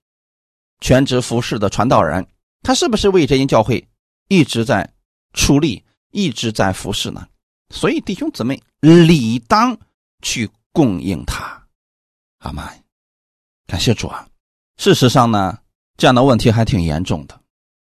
[0.80, 2.26] 全职服侍的传道人，
[2.62, 3.86] 他是不是为这间教会
[4.30, 4.90] 一直在
[5.34, 7.28] 出力，一直在服侍呢？
[7.74, 9.78] 所以弟兄姊妹理当
[10.22, 11.62] 去供应他。
[12.38, 12.72] 阿妈，
[13.68, 14.26] 感谢主啊！
[14.78, 15.60] 事实上呢，
[15.98, 17.40] 这样的问题还挺严重的，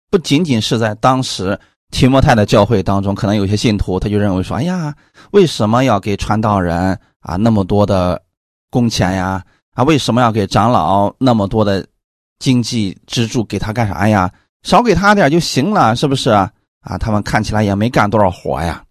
[0.09, 1.59] 不仅仅是在当时
[1.91, 4.95] 提摩太的教会当中，可能有些信徒他就认为说：“哎呀，
[5.31, 8.21] 为什么要给传道人啊那么多的
[8.69, 9.43] 工钱呀？
[9.73, 11.85] 啊，为什么要给长老那么多的
[12.39, 13.43] 经济支柱？
[13.43, 14.31] 给他干啥呀？
[14.63, 16.51] 少给他点就行了，是不是啊？
[16.99, 18.83] 他们看起来也没干多少活呀。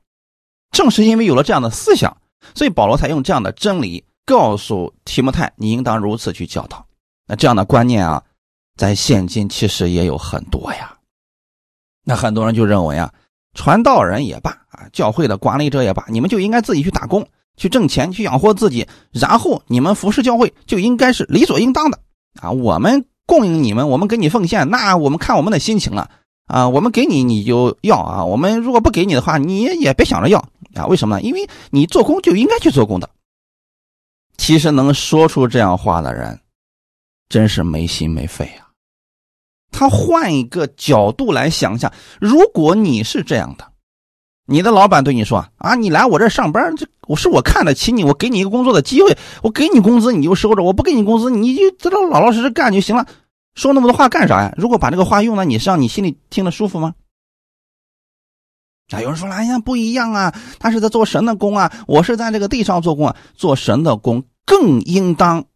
[0.73, 2.17] 正是因为有了这样的思想，
[2.55, 6.87] 所以保罗才用这样的真理。”告诉提摩太，你应当如此去教导。
[7.27, 8.23] 那这样的观念啊，
[8.77, 10.97] 在现今其实也有很多呀。
[12.05, 13.13] 那很多人就认为啊，
[13.55, 21.99] 传道人也罢啊，教会的管理者也罢，你们就应该自己去打工，去挣钱，去养活自己，然后你们服侍教会就应该是理所应当的
[22.41, 22.51] 啊。
[22.51, 26.11] 我们供应你们，我们给你奉献，那我们看我们的心情了
[26.47, 26.69] 啊。
[26.69, 30.39] 我们给你你就要啊，我们如果不给你的话，你也别想着要
[30.75, 30.87] 啊。
[30.87, 31.23] 为什么呢？
[31.23, 33.09] 因为你做工就应该去做工的。
[34.39, 36.41] 其实能说出这样话的人，
[37.33, 38.69] 真是没心没肺啊！
[39.71, 41.91] 他换一个角度来想想，
[42.21, 43.73] 如果你是这样的，
[44.45, 53.09] 你的老板对你说：“啊，你来我这上班，这我是我看得起你，我给你一个工作的机会，我给你工资你就收着，我不给你工资你就知道老老实实干就行了。”
[53.57, 54.53] 说那么多话干啥呀？
[54.59, 56.95] 如果把这个话用在你身上，你心里听得舒服吗？
[58.91, 65.47] 啊，有人说了，哎呀，不一样啊，他是在做神的工啊，我是在这个地上做工啊，做神的工更应当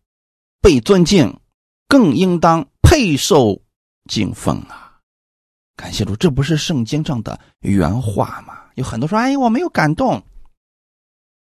[0.62, 1.38] 被尊敬，
[1.88, 3.60] 更应当配受
[4.08, 4.92] 敬奉啊！
[5.76, 8.54] 感谢主，这不是圣经上的原话吗？
[8.76, 10.22] 有很多说，哎，我没有感动，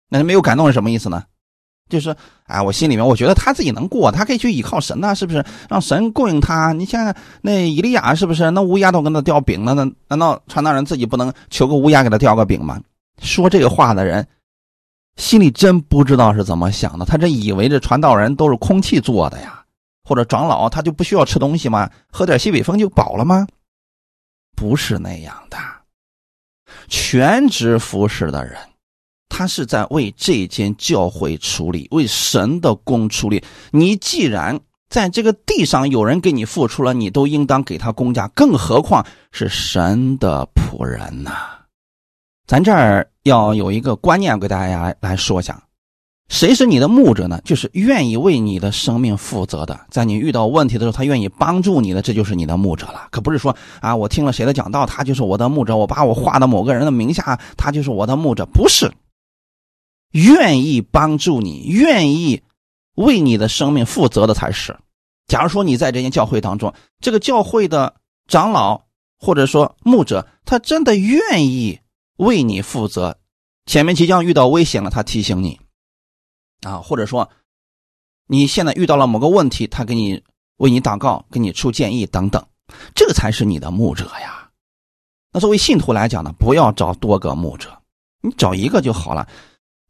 [0.08, 1.24] 那没有感动是什么意思呢？
[1.88, 2.14] 就是，
[2.44, 5.44] 哎，我心里面我觉得他自己能过，他可以去依靠神呐，是不是？
[5.70, 6.72] 让神供应他。
[6.72, 8.50] 你像那以利亚，是不是？
[8.50, 12.78] 那乌鸦都跟他叼饼了，那难道传道人自己不能求个乌鸦给他叼个饼吗？
[13.22, 14.26] 说这个话的人，
[15.16, 17.04] 心里真不知道是怎么想的。
[17.04, 19.57] 他这以为这传道人都是空气做的呀，
[20.08, 21.90] 或者长老他就不需要吃东西吗？
[22.10, 23.46] 喝点西北风就饱了吗？
[24.56, 25.58] 不是那样的，
[26.88, 28.56] 全职服侍的人。
[29.28, 33.44] 他是在为这间教会出力，为神的功出力。
[33.70, 41.30] 你既然在这个地上有人给你付出了，你都应当给他公价，更何况是神的仆人呐？
[42.46, 45.62] 咱这儿要有一个观念给大家来说一下：
[46.28, 47.40] 谁是你的牧者呢？
[47.44, 53.08] 就是愿意为你的生命负责的，在你遇到问题的时候，他愿意帮助你的，这就是你的牧者了。
[53.10, 58.92] 可不是说啊，我听了谁的讲道，他就是我的牧者；我把我画到某个人的名下，他就是我的牧者，不是。
[60.12, 62.42] 愿意帮助你、愿意
[62.94, 64.76] 为你的生命负责的才是。
[65.26, 67.94] 假如说你在这间教会当中，这个教会的
[68.26, 68.82] 长老
[69.18, 71.78] 或者说牧者，他真的愿意
[72.16, 73.16] 为你负责，
[73.66, 75.58] 前面即将遇到危险了，他提醒你
[76.62, 77.28] 啊，或者说
[78.26, 80.22] 你现在遇到了某个问题，他给你
[80.56, 82.44] 为你祷告、给你出建议等等，
[82.94, 84.50] 这个才是你的牧者呀。
[85.32, 87.70] 那作为信徒来讲呢，不要找多个牧者，
[88.22, 89.28] 你找一个就好了。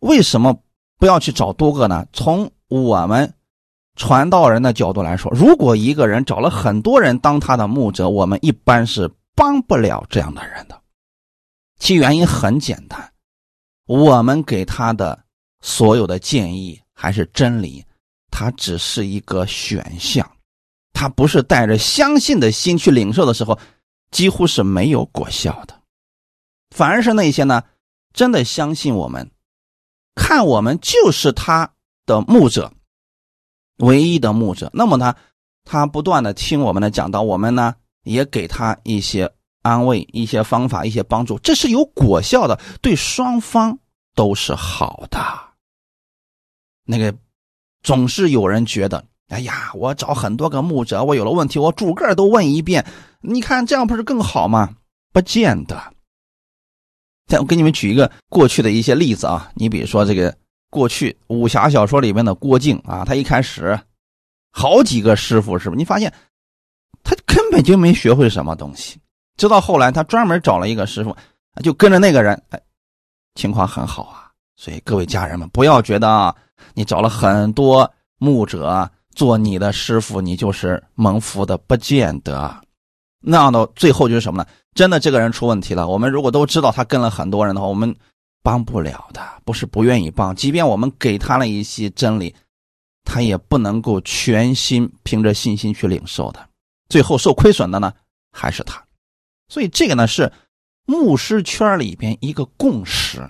[0.00, 0.56] 为什么
[0.98, 2.06] 不要去找多个呢？
[2.12, 3.32] 从我们
[3.96, 10.80] 传道人的角度来说，如果一个人找了很多人当他的牧者，我们一般是帮不了这样的人的。
[11.78, 13.12] 其原因很简单，
[13.86, 15.24] 我们给他的
[15.60, 17.84] 所有的建议还是真理，
[18.30, 20.30] 它只是一个选项，
[20.92, 23.58] 他不是带着相信的心去领受的时候，
[24.10, 25.74] 几乎是没有果效的。
[26.70, 27.62] 反而是那些呢，
[28.12, 29.30] 真的相信我们，
[30.14, 31.72] 看我们就是他
[32.06, 32.72] 的牧者，
[33.78, 34.70] 唯一的牧者。
[34.72, 35.14] 那么呢，
[35.64, 43.78] 他不断的听我们的讲道，我们呢也给他一些安慰、一些方法、一些帮助，这是有果效的，对双方
[44.14, 45.47] 都是好的。
[46.90, 47.14] 那个
[47.82, 49.04] 总是有人觉得。
[49.28, 52.86] 哎呀，我找很多个牧者，我有了问题，我逐个都问一遍。
[53.20, 54.74] 你看这样不是更好吗？
[55.12, 55.78] 不见得。
[57.26, 60.34] 再我给你们举一个过去的一些例子啊，你比如说这个
[60.70, 63.78] 过去武侠小说里面的郭靖啊，他一开始
[64.50, 65.76] 好几个师傅，是不是？
[65.76, 66.10] 你发现
[67.02, 68.98] 他根本就没学会什么东西，
[69.36, 71.14] 直到后来他专门找了一个师傅，
[71.62, 72.58] 就跟着那个人，哎，
[73.34, 74.27] 情况很好啊。
[74.58, 76.36] 所以各位家人们，不要觉得啊，
[76.74, 78.90] 你找了很多牧者。
[79.14, 82.56] 做你的师傅，你就是蒙福的，不见得。
[83.20, 84.48] 那样的最后就是什么呢？
[84.74, 87.92] 真的这个人出问题了，我们如果都知道他跟了很多人的话，我们
[88.44, 89.20] 帮不了的。
[89.44, 92.32] 不是不愿意帮，即便我们给他了一些真理，
[93.02, 96.48] 他也不能够全心凭着信心去领受的。
[96.88, 97.92] 最后受亏损的呢，
[98.30, 98.80] 还是他。
[99.48, 100.32] 所以这个呢是
[100.86, 103.28] 牧师圈里边一个共识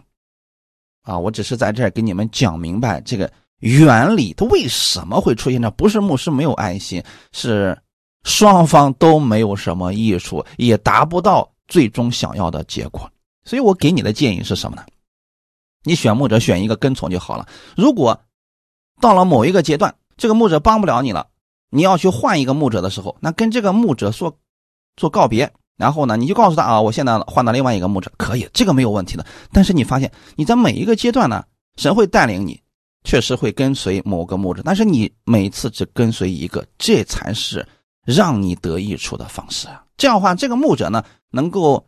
[1.09, 1.18] 啊。
[1.18, 3.29] 我只是在这儿给你们讲明白这个。
[3.61, 5.68] 原理它为什么会出现呢？
[5.73, 7.77] 不是牧师没有爱心，是
[8.23, 13.11] 双方都没有什么益处，也达不到最终想要的结果。
[13.42, 14.85] 所以我给你的建议是什么呢？
[15.83, 17.49] 你选牧者选一个跟从就好了。
[17.77, 18.16] 如果
[19.01, 21.27] 到了某一个阶段，这个牧者帮不了你了，
[21.68, 24.38] 你要去换一个牧者的时候，那跟这个牧者说
[24.97, 29.25] 做告别，然后呢，你就告诉他啊，我现在换到另外一个牧者，可以，这个没有问题的。
[29.53, 31.43] 但是你发现你在每一个阶段呢，
[31.77, 32.61] 神会带领你。
[33.05, 37.67] 确实会跟随某个牧者，但是你每次只跟随一个，这才是
[38.05, 39.83] 让你得益处的方式啊！
[39.97, 41.87] 这样的话，这个牧者呢，能够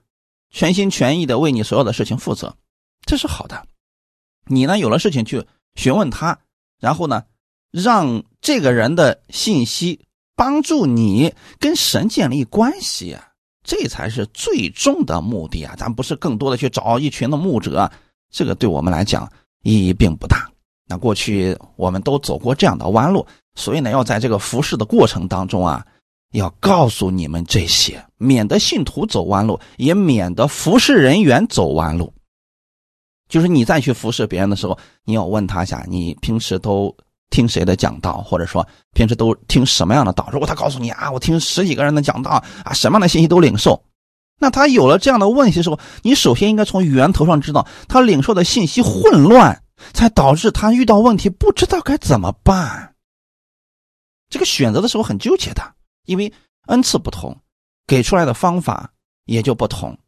[0.50, 2.54] 全心全意的为你所有的事情负责，
[3.04, 3.66] 这是好的。
[4.46, 6.38] 你呢，有了事情去询问他，
[6.78, 7.24] 然后呢，
[7.72, 13.29] 让这个人的信息帮助你跟神建立关系啊，
[13.70, 15.76] 这才是最终的目的啊！
[15.78, 17.88] 咱不是更多的去找一群的牧者，
[18.28, 19.30] 这个对我们来讲
[19.62, 20.50] 意义并不大。
[20.88, 25.86] 那过去我们都走过这样的弯路，所以呢，要在这个服侍的过程当中啊，
[26.32, 32.12] 要告诉你们这些，免得信徒走弯路，也免得服侍人员走弯路。
[33.28, 36.92] 就是你再去服侍别人的时候，你要问他一下，你平时都
[37.30, 40.28] 听谁的讲道，或者说平时都听什么样的道？
[40.30, 42.30] 如果他告诉你啊，我听十几个人的讲道
[42.64, 43.82] 啊，什么样的信息都领受，
[44.38, 49.62] 那他有了这样的问题的时候，你首先应该从源头上知道他领受的信息混乱。
[49.94, 52.94] 才导致他遇到问题不知道该怎么办。
[54.28, 56.30] 这个选择的时候很纠结的，因为
[56.66, 57.40] 恩赐不同，
[57.86, 58.92] 给出来的方法
[59.24, 59.98] 也就不同。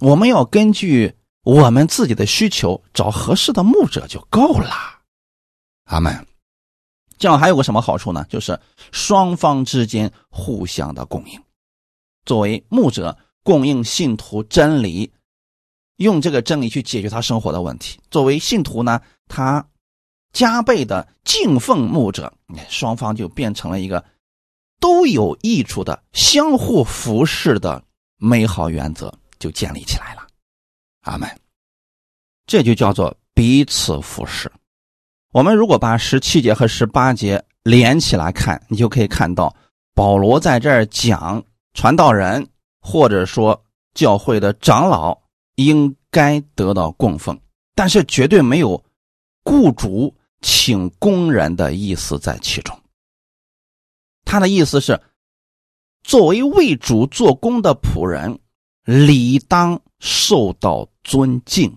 [0.00, 4.95] 我们要根据我们自己的需求找合适的牧者就够了。
[5.86, 6.26] 阿门。
[7.18, 8.24] 这样还有个什么好处呢？
[8.28, 8.60] 就是
[8.92, 11.42] 双方之间互相的供应。
[12.24, 15.10] 作为牧者，供应信徒真理。
[15.96, 17.98] 用这个真理去解决他生活的问题。
[18.10, 19.66] 作为信徒呢，他
[20.30, 22.30] 加倍的敬奉牧者，
[22.68, 24.04] 双方就变成了一个
[24.78, 27.82] 都有益处的相互服侍的
[28.18, 30.26] 美好原则，就建立起来了。
[31.04, 31.26] 阿门。
[32.46, 34.52] 这就叫做彼此服侍。
[35.36, 39.54] 我们如果把十七节和十八节连起来看，你就可以看到
[39.94, 41.44] 保罗在这儿讲
[41.74, 42.48] 传道人
[42.80, 45.14] 或者说教会的长老。
[45.56, 47.38] 应该得到供奉，
[47.74, 48.82] 但是绝对没有
[49.42, 52.78] 雇主请工人的意思在其中。
[54.26, 55.00] 他的意思是，
[56.02, 58.38] 作为为主做工的仆人，
[58.84, 61.74] 理当受到尊敬，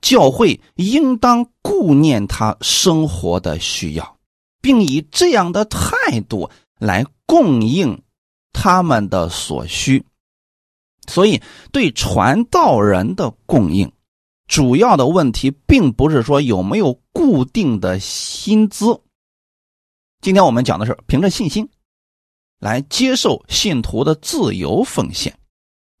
[0.00, 4.16] 教会应当顾念他生活的需要，
[4.60, 8.02] 并以这样的态度来供应
[8.52, 10.04] 他们的所需。
[11.06, 11.40] 所以，
[11.72, 13.90] 对传道人的供应，
[14.46, 19.00] 主要的问题并不是说有没有固定的薪资。
[20.20, 21.68] 今天我们讲的是凭着信心
[22.58, 25.38] 来接受信徒的自由奉献。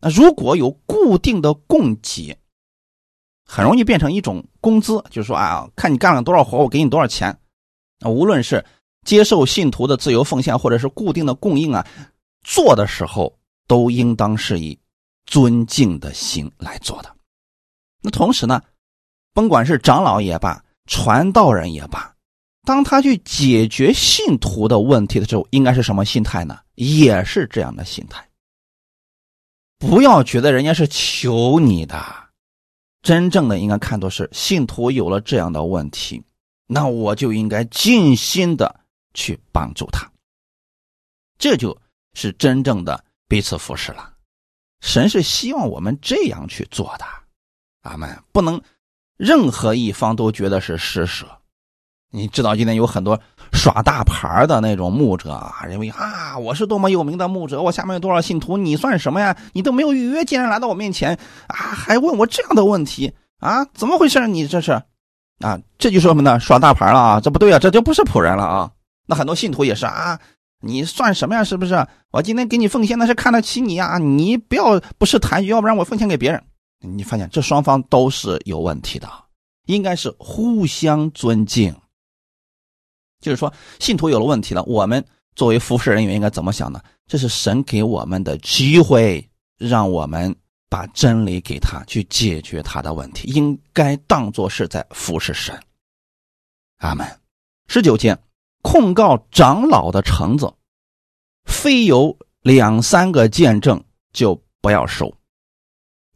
[0.00, 2.36] 那如果有固定的供给，
[3.48, 7.36] 很容易变成一种工资，就是说啊，看你干了多少活，我给你多少钱。
[7.98, 8.64] 那无论是
[9.04, 11.84] 接受信徒的自由奉献，或者是固定的供应啊，
[12.44, 13.36] 做的时候
[13.66, 14.78] 都应当是以。
[15.30, 17.14] 尊敬的心来做的，
[18.00, 18.62] 那同时呢，
[19.34, 22.14] 甭管是长老也罢，传道人也罢，
[22.64, 26.58] 当他去解决信徒的问题的时候，应该是什么心态呢？
[26.76, 28.26] 也是这样的心态。
[29.78, 32.02] 不要觉得人家是求你的，
[33.08, 36.22] 真正的应该看作是信徒有了这样的问题，
[36.66, 38.80] 那我就应该尽心的
[39.14, 40.06] 去帮助他。
[41.38, 41.80] 这就
[42.12, 44.12] 是真正的彼此扶持了。
[44.82, 47.06] 神是希望我们这样去做的，
[47.80, 48.22] 阿门。
[48.30, 48.60] 不能
[49.16, 51.26] 任何一方都觉得是施舍。
[52.10, 53.20] 你知道今天有很多
[53.52, 59.36] 耍大牌的那种牧者啊，认为啊我是多么有名的牧者，我下面有多少信徒，你算什么呀？
[59.52, 63.64] 你都没有预约，竟然来到我面前啊，还问我这样的问题啊？
[63.74, 64.26] 怎么回事？
[64.26, 64.72] 你这是
[65.40, 65.60] 啊？
[65.76, 66.40] 这就说什么呢？
[66.40, 67.20] 耍大牌了啊？
[67.20, 68.70] 这不对啊，这就不是仆人了啊！
[69.06, 70.18] 那很多信徒也是啊，
[70.62, 71.44] 你算什么呀？
[71.44, 71.86] 是不是？
[72.10, 73.98] 我今天给你奉献，那是看得起你呀！
[73.98, 76.42] 你不要不是抬举，要不然我奉献给别人。
[76.80, 79.06] 你发现这双方都是有问题的，
[79.66, 81.74] 应该是互相尊敬。
[83.20, 85.04] 就是说，信徒有了问题了，我们
[85.34, 86.80] 作为服侍人员应该怎么想呢？
[87.06, 90.34] 这是神给我们的机会，让我们
[90.68, 95.58] 把真理给他，去解决他的问题，应该当作是在服侍神。
[96.78, 97.06] 阿门。
[97.66, 98.16] 十九节，
[98.62, 100.52] 控告长老的橙子，
[101.44, 105.12] 非有两三个见证就不要收。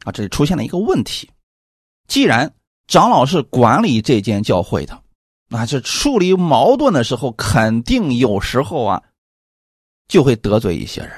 [0.05, 1.28] 啊，这里出现了一个问题，
[2.07, 2.55] 既然
[2.86, 5.01] 长老是管理这间教会的。
[5.55, 9.03] 那这处理矛盾的时候，肯定有时候啊，
[10.09, 11.12] 就会得罪一些人。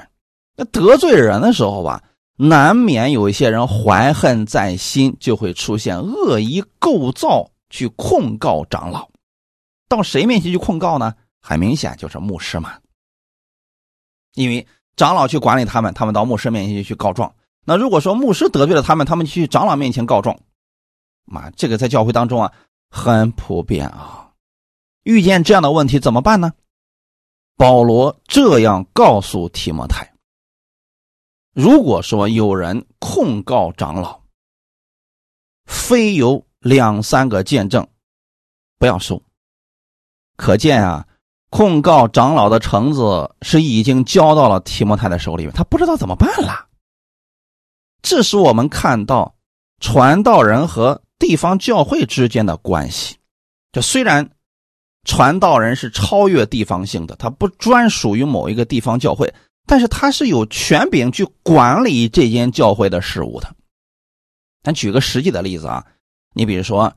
[0.57, 2.03] 那得罪人的时候吧，
[2.35, 9.09] 难免有一些人怀恨在心，就会出现恶意构造，去控告长老。
[9.87, 11.15] 到谁面前去控告呢？
[11.39, 12.73] 很明显就是牧师嘛。
[14.33, 14.67] 因为
[14.97, 17.33] 长老去管理他们，他们到牧师面前去告状。
[17.63, 20.37] 那如果说牧师得罪了他们，他们去长老面前告状，
[21.23, 22.51] 妈，这个在教会当中啊，
[22.89, 24.23] 很普遍啊。
[25.05, 26.51] 遇见这样的问题怎么办呢？
[27.57, 30.13] 保罗这样告诉提摩太：
[31.53, 34.23] 如果说有人控告长老，
[35.65, 37.87] 非有两三个见证，
[38.79, 39.21] 不要收。
[40.37, 41.07] 可见啊，
[41.51, 46.67] 控告长老的橙子是已经交到了提摩太的手里面，他不知道怎么办了。
[48.01, 49.35] 这使我们看到
[49.79, 53.17] 传道人和地方教会之间的关系。
[53.71, 54.34] 这虽然。
[55.05, 59.33] 传道人是超越地方性的，他不专属于某一个地方教会，
[59.65, 63.55] 但是他是有权柄去管理这间教会的事务的。
[64.63, 65.85] 咱举个实际的例子啊，
[66.33, 66.91] 你比如说，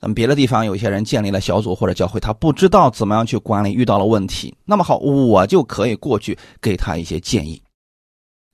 [0.00, 7.60] 咱们别的地方有些人建立了小组或者教会，他不知道怎么样去管理，遇到了问题，那么好，我就可以过去给他一些建议，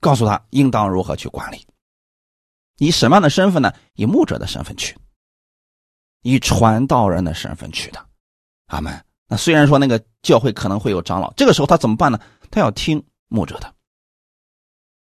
[0.01, 1.63] 告诉他应当如何去管理。
[2.79, 3.71] 以什么样的身份呢？
[3.93, 4.97] 以牧者的身份去，
[6.23, 8.08] 以传道人的身份去的。
[8.69, 9.05] 阿门。
[9.27, 12.19] 那虽然说那个教会可能会有长老，这个时候他怎么办呢？
[12.49, 13.71] 他要听牧者的，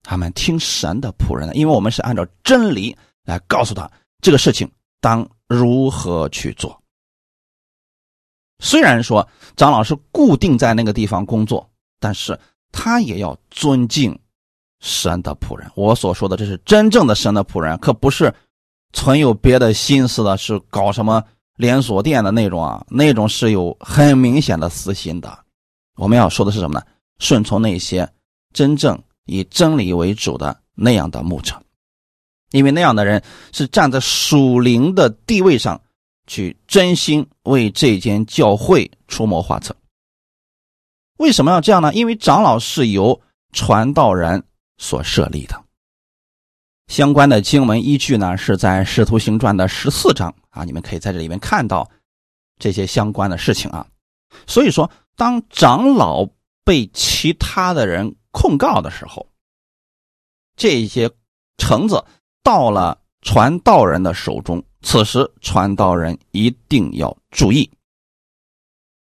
[0.02, 3.90] 他们听神的仆人的，因为我们是按照真理来告诉他
[4.22, 6.80] 这个事情当如何去做。
[8.60, 11.68] 虽然说长老是固定在那个地方工作，
[12.00, 12.38] 但是
[12.72, 14.18] 他也要尊敬
[14.80, 15.70] 神的仆人。
[15.74, 18.32] 我所说的这是真正的神的仆人，可不是
[18.94, 21.22] 存有别的心思的，是搞什么。
[21.56, 25.44] 连锁店的那种啊，那种是有很明显的私心的。
[25.96, 26.84] 我们要说的是什么呢？
[27.18, 28.08] 顺从那些
[28.52, 31.62] 真正以真理为主的那样的牧者，
[32.50, 35.80] 因为那样的人是站在属灵的地位上
[36.26, 39.76] 去真心为这间教会出谋划策。
[41.18, 41.94] 为什么要这样呢？
[41.94, 43.20] 因为长老是由
[43.52, 44.42] 传道人
[44.78, 45.62] 所设立的。
[46.88, 51.88] 相关的经文依据呢，是在《使徒行传》的十四章啊，你们可以在这里面看到
[52.58, 53.86] 这些相关的事情啊。
[54.46, 56.26] 所以说，当长老
[56.64, 59.26] 被其他的人控告的时候，
[60.56, 61.10] 这些
[61.58, 62.02] 橙子
[62.42, 67.70] 到了传道人的手中，此时传道人一定要注意，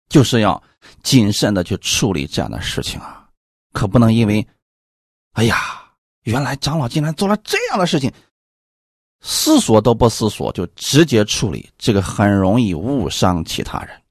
[0.09, 0.63] 就是要
[1.03, 3.29] 谨慎的去处理这样的事情啊，
[3.73, 4.47] 可不能因为，
[5.33, 5.79] 哎呀。
[6.25, 8.09] 原来长老竟然做了这样的事情，
[9.23, 14.03] 思索都不思索就直接处理，这个很容易误伤其他人。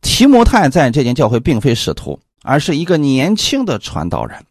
[0.00, 4.44] 提摩太在这间教会并非使徒，而是一个年轻的传道人。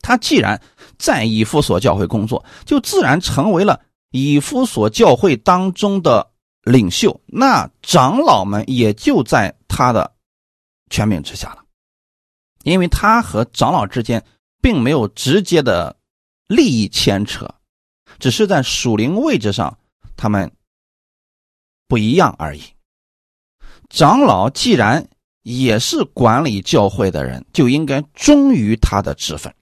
[0.00, 0.60] 他既然
[0.98, 6.30] 在以弗所教会工作，就自然成为了以弗所教会当中的
[6.62, 10.12] 领袖，那长老们也就在他的
[10.88, 11.64] 权柄之下了，
[12.64, 14.24] 因为他和长老之间。
[14.62, 15.96] 并没有直接的
[16.46, 17.48] 利益牵扯，
[18.20, 19.76] 只是在属灵位置上
[20.16, 20.52] 他们
[21.88, 22.62] 不一样而已。
[23.88, 25.08] 长老既然
[25.42, 29.52] 也是管理教会的人，就应该忠于他的职分。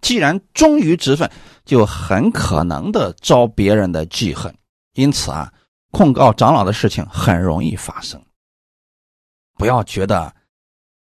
[0.00, 1.30] 既然忠于职分，
[1.64, 4.52] 就很可能的招别人的记恨。
[4.94, 5.52] 因此啊，
[5.90, 8.20] 控告长老的事情很容易发生。
[9.58, 10.34] 不要觉得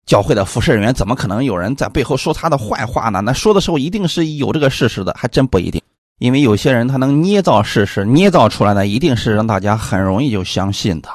[0.05, 3.21] 教会的服侍人员怎么可能有人在背后说他的坏话呢？
[3.21, 5.81] 那说的时候一定是有这个事实的，还真不一定。
[6.19, 11.09] 因为有些人他能捏造事实，捏造出来的一定是让大家很容易就相信的。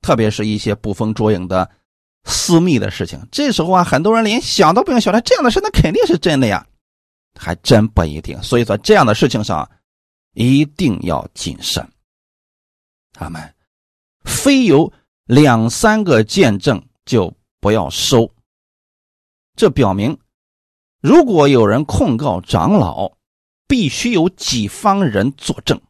[0.00, 1.70] 特别是一些捕风捉影的
[2.24, 6.66] 私密的事情，这时候啊，很多人连想都不用想，这样的事那肯定是真的呀，
[7.38, 8.40] 还真不一定。
[8.42, 9.68] 所以说，这样的事情上
[10.34, 11.86] 一定要谨慎。
[13.12, 13.54] 他们
[14.24, 14.92] 非有
[15.26, 18.28] 两三个见证就不要收。
[19.54, 20.16] 这表明，
[21.00, 23.12] 如果有人控告长老，
[23.72, 25.80] 必须有几方人作证。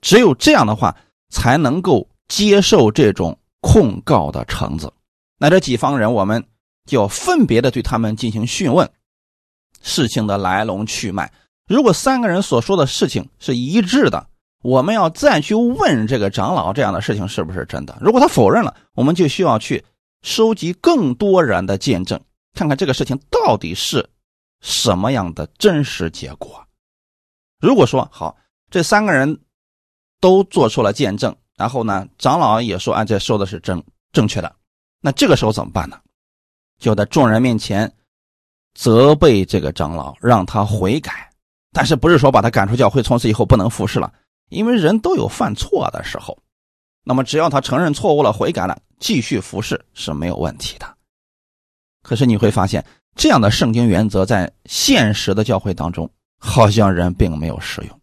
[0.00, 0.96] 只有这样的话，
[1.28, 2.08] 才能够。
[2.26, 4.90] 接受这种控告的橙子，
[5.38, 6.42] 那这几方人，我们
[6.86, 8.90] 就要分别的对他们进行讯问，
[9.82, 11.30] 事情的来龙去脉。
[11.68, 14.26] 如果三个人所说的事情是一致的，
[14.62, 17.98] 我们要再去问这个长老这样的事情是不是真的。
[18.00, 19.84] 如果他否认了，我们就需要去
[20.22, 22.18] 收集更多人的见证，
[22.54, 24.08] 看看这个事情到底是
[24.64, 26.66] 什么样的真实结果。
[27.60, 28.34] 如果说好，
[28.70, 29.38] 这三个人
[30.20, 31.36] 都做出了见证。
[31.54, 34.56] 然后呢，长老也说：“啊，这说的是正正确的。”
[35.00, 36.00] 那这个时候怎么办呢？
[36.80, 37.92] 就在众人面前
[38.74, 41.30] 责备这个长老，让他悔改。
[41.72, 44.12] 但是不是说把他赶出教会，从此以后不能服侍了？
[44.48, 46.36] 因为人都有犯错的时候。
[47.04, 50.96] 那么只要他承认错误了，悔改了，继续服侍是没有问题的。
[52.02, 52.84] 可是你会发现，
[53.14, 58.00] 这样的圣经原则在现实的教会当中，好像人并没有适用。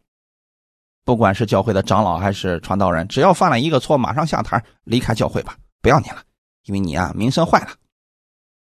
[1.03, 6.23] 不管是教会的长老还是传道人，只要犯了一个错，马上下台离开教会吧，不要你了，
[6.65, 7.71] 因为你啊名声坏了。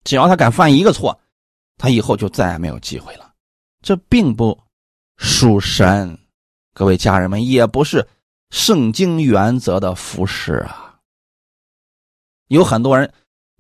[0.04, 1.20] 只要他敢犯一个错，
[1.76, 3.32] 他以后就再也没有机会了。
[3.82, 4.58] 这并不
[5.18, 6.18] 属神，
[6.72, 8.08] 各位家人们，也不是
[8.50, 10.98] 圣经原则的服饰啊。
[12.48, 13.12] 有很多人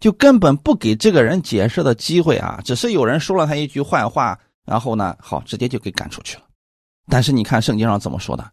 [0.02, 4.36] 就根本不给这个人解释的机会啊，只是有人说了他一句坏话，
[4.66, 6.42] 然后呢，好直接就给赶出去了。
[7.06, 8.50] 但是你看圣经上怎么说的？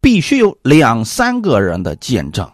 [0.00, 2.48] 必须有两三个人的见证，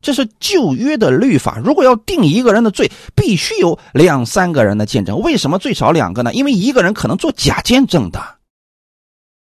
[0.00, 1.58] 这是旧约的律法。
[1.58, 5.18] 如果要定一个人的罪，必须有两三个人的见证。
[5.18, 6.32] 为什么最少两个呢？
[6.32, 8.38] 因为一个人可能做假见证的，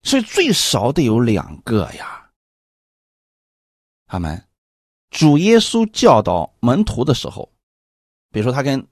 [0.02, 2.30] 所以最少得有两个呀。
[4.06, 4.42] 阿门。
[5.10, 7.48] 主耶稣教导门徒的时候，
[8.34, 8.84] 比如说他跟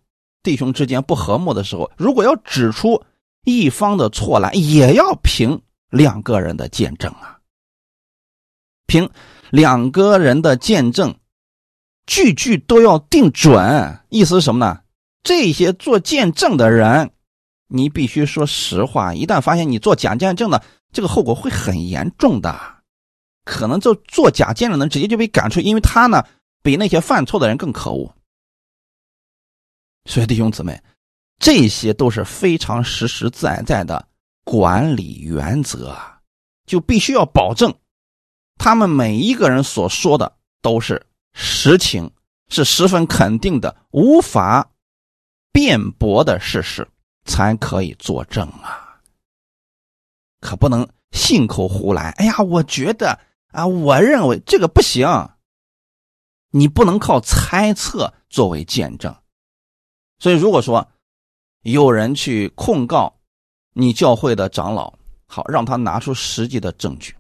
[0.45, 3.03] 弟兄之间不和睦的时候，如果要指出
[3.45, 7.41] 一方的错来，也要凭两个人的见证啊。
[8.87, 9.11] 凭
[9.51, 11.17] 两个人的见证，
[12.07, 13.99] 句句都要定准。
[14.11, 14.83] 意思是什么呢？
[15.25, 17.11] 这些做见证的人，
[17.67, 19.13] 你必须说实话。
[19.13, 20.63] 一旦发现你做假见证的，
[20.93, 22.57] 这个后果会很严重的，
[23.45, 26.25] 可能就做假见证的直接就被赶出，因为他呢
[26.63, 28.15] 比那些犯错的人更可恶。
[30.05, 30.83] 所以弟兄姊妹，
[31.39, 34.09] 这些都是非常实实在在的
[34.45, 36.21] 管理原则啊，
[36.67, 37.73] 就必须要保证。
[38.59, 42.11] 他们每一个人所说的都是实情，
[42.49, 44.71] 是十分肯定的、无法
[45.53, 46.87] 辩驳的事实，
[47.25, 49.01] 才可以作证啊！
[50.41, 52.11] 可不能信口胡来。
[52.19, 53.19] 哎呀，我觉得
[53.53, 55.09] 啊，我认为这个不行。
[56.51, 59.17] 你不能靠猜测作为见证。
[60.23, 60.87] 所以，如果说
[61.63, 63.13] 有人去控告
[63.73, 64.95] 你教会的长老，
[65.27, 67.13] 好，让他拿出实际的证据。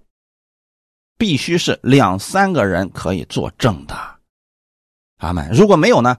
[1.18, 3.96] 必须是两三个人可以作证的，
[5.18, 5.50] 阿门。
[5.50, 6.16] 如果没有呢，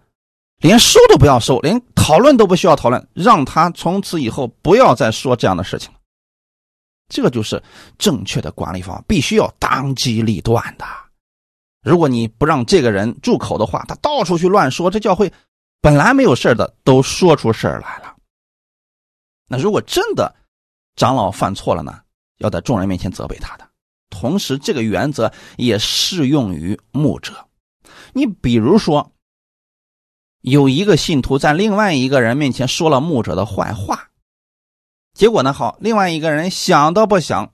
[0.58, 5.90] 连收都不要收，连讨论都不需要讨论，让他从此以后不要再说这样的事情。
[7.08, 7.64] 这就是
[7.98, 10.86] 正确的管理方法，必须要当机立断的。
[11.82, 15.32] 如果你不让这个人住口的话，他到处去乱说，这教会
[15.84, 18.16] 本来没有事的都说出事来了。
[19.50, 20.34] 那如果真的
[20.96, 22.00] 长老犯错了呢，
[22.38, 23.70] 要在众人面前责备他的。
[24.10, 27.50] 同时，这个原则也适用于牧者。
[28.14, 29.12] 你比如说，
[30.40, 34.08] 有一个信徒在另外一个人面前说了牧者的坏话，
[35.14, 37.54] 结果呢，好，另外一个人想都不想，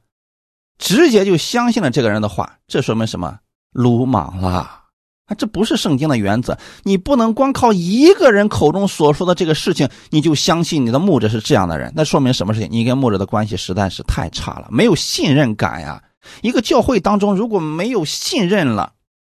[0.77, 3.39] 直接就相信了这个人的话，这说明什么？
[3.71, 4.88] 鲁莽了
[5.30, 5.36] 啊！
[5.38, 6.57] 这不是圣经的原则。
[6.84, 12.67] 你不能光靠一个人口中所说的这个事情，你就相信你的牧者是这样的人，那说明什么事情？
[12.69, 16.03] 你跟牧者的关系实在是太差了，没有信任感呀。
[16.41, 18.91] 一个教会当中，如果没有信任了，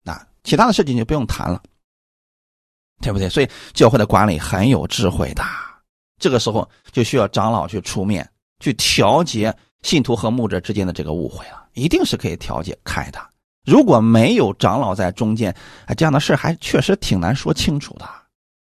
[0.03, 1.61] 那其他的事情就不用谈了，
[3.03, 3.29] 对不对？
[3.29, 5.43] 所以教会的管理很有智慧的，
[6.19, 8.29] 这个时候就需要长老去出面
[8.61, 13.21] 去调节信徒和牧者之间的这个误会啊，一定是可以调节开的。
[13.67, 15.55] 如果没有长老在中间，
[15.87, 18.09] 哎，这样的事还确实挺难说清楚的。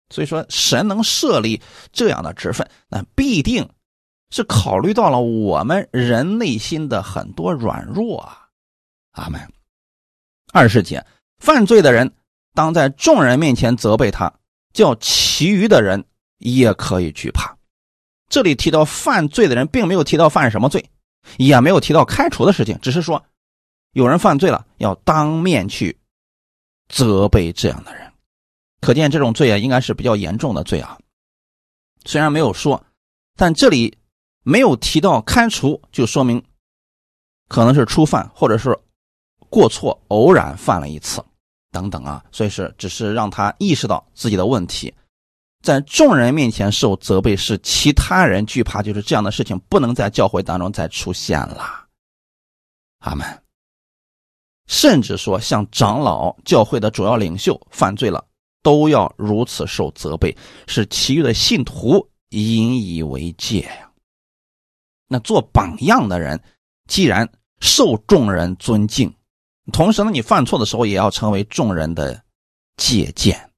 [0.09, 1.61] 所以说，神能设立
[1.93, 3.69] 这样的职分，那必定
[4.31, 8.47] 是考虑到了我们人内心的很多软弱啊。
[9.11, 9.39] 阿门。
[10.51, 11.05] 二十节，
[11.39, 12.11] 犯罪的人
[12.53, 14.33] 当在众人面前责备他，
[14.73, 16.03] 叫其余的人
[16.39, 17.55] 也可以惧怕。
[18.27, 20.83] 这里提到犯罪的人，并没有提到犯什么罪，
[21.37, 23.23] 也没有提到开除的事情，只是说。
[23.93, 25.97] 有人犯罪了，要当面去
[26.87, 28.11] 责备这样的人，
[28.79, 30.97] 可见这种罪啊，应该是比较严重的罪啊。
[32.05, 32.83] 虽然没有说，
[33.35, 33.97] 但这里
[34.43, 36.41] 没有提到开除，就说明
[37.49, 38.77] 可能是初犯，或者是
[39.49, 41.23] 过错、偶然犯了一次
[41.71, 42.23] 等等啊。
[42.31, 44.93] 所以是只是让他意识到自己的问题，
[45.61, 51.87] 在众人面前受责备，是其他人惧怕，就是这样的事情不能在教会当中再出现了。
[52.99, 53.43] 阿门。
[54.71, 58.25] 甚至说，像长老、教会的主要领袖犯罪了，
[58.63, 63.91] 都要如此受责备，使其余的信徒引以为戒呀。
[65.09, 66.41] 那做榜样的人，
[66.87, 69.13] 既然受众人尊敬，
[69.73, 72.23] 同时呢，你犯错的时候也要成为众人的
[72.77, 73.51] 借鉴。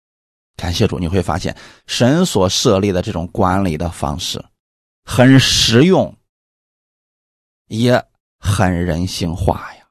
[0.55, 1.55] 感谢主，你会发现
[1.85, 4.43] 神所设立的这种管理的方式
[5.05, 6.17] 很实用，
[7.67, 8.03] 也
[8.39, 9.82] 很人性化呀。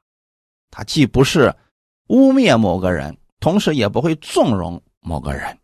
[0.75, 1.55] 他既不是
[2.07, 5.55] 污蔑某个人，同时也不会纵容某个人。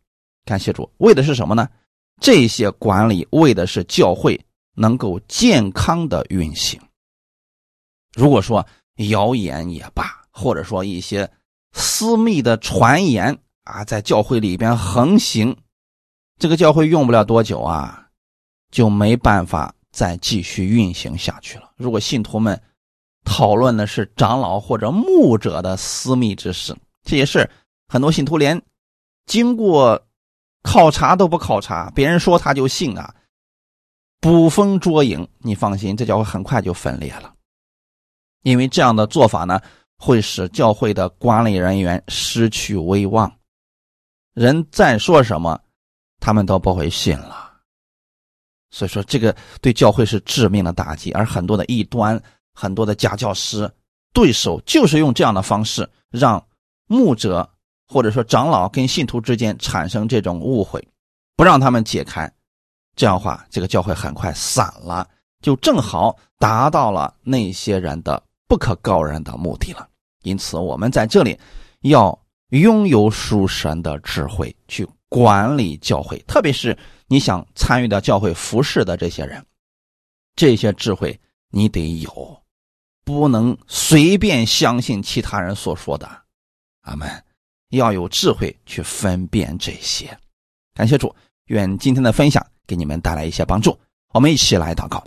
[0.46, 1.68] 感谢主，为的是什么呢？
[2.22, 4.40] 这些管理为的是教会
[4.76, 6.80] 能够健康的运行。
[8.14, 8.64] 如果说
[9.10, 11.28] 谣言也罢，或者说一些
[11.74, 15.58] 私密的传言啊，在教会里边横行，
[16.38, 18.08] 这个教会用不了多久啊，
[18.70, 21.72] 就没办法再继续运行下去了。
[21.78, 22.62] 如果信徒们，
[23.26, 27.50] 讨论的是长老或者牧者的私密之事，这也是
[27.88, 28.60] 很多信徒连
[29.26, 30.02] 经过
[30.64, 33.14] 考察都不考察，别人说他就信啊，
[34.20, 35.28] 捕风捉影。
[35.40, 37.34] 你放心，这教会很快就分裂了，
[38.44, 39.62] 因为这样的做法呢，
[39.98, 43.32] 会使教会的管理人员失去威望，
[44.34, 45.60] 人再说什么，
[46.20, 47.48] 他们都不会信了。
[48.72, 52.22] 所以说，这个对教会是致命的打击，而很多的异端。
[52.60, 53.72] 很多的假教师
[54.12, 56.46] 对手就是用这样的方式，让
[56.88, 57.50] 牧者
[57.88, 60.86] 或者说长老跟信徒之间产生这种误会，
[61.38, 62.30] 不让他们解开，
[62.98, 65.08] 这样的话这个教会很快散了，
[65.42, 69.88] 就正好达到了那些人的不可告人的目的了。
[70.24, 71.40] 因此，我们在这里
[71.84, 79.42] 要拥有属神的智慧去管理教会，特别是你想参与到教会服侍的这些人，
[80.36, 81.18] 这些智慧
[81.52, 82.39] 你得有。
[83.10, 86.08] 不能随便相信其他人所说的，
[86.82, 87.10] 阿门。
[87.70, 90.16] 要有智慧去分辨这些。
[90.76, 93.76] 感谢主，愿今天的分享给你们带来一些帮助。
[94.14, 95.04] 我们一起来祷告，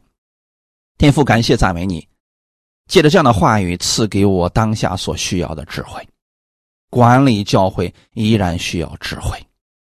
[0.98, 2.08] 天父，感谢赞美你，
[2.88, 6.04] 借着这样的话语赐给我当下所需要的智慧。
[6.90, 9.38] 管理教会依然需要智慧，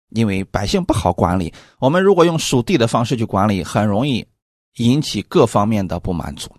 [0.10, 1.52] 因为百姓不好管理。
[1.80, 4.24] 我们如果用属地的方式去管理，很容易
[4.76, 6.56] 引起各方面的不满足。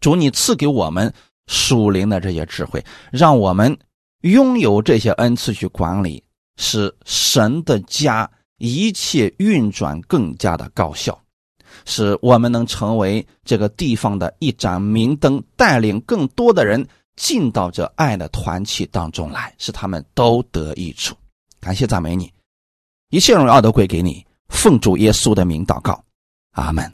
[0.00, 1.12] 主，你赐给我们
[1.46, 3.76] 属灵的这些智慧，让我们
[4.22, 6.22] 拥有这些恩赐去管理，
[6.56, 11.18] 使神的家一切运转更加的高效，
[11.84, 16.86] 使我们能成为这个地方的一盏明灯，带领更多的人
[17.16, 21.14] 进到这爱的团契当中来，使他们都得益处。
[21.60, 22.32] 感谢赞美你，
[23.10, 24.24] 一切荣耀都归给你。
[24.48, 26.02] 奉主耶稣的名祷告，
[26.52, 26.90] 阿门。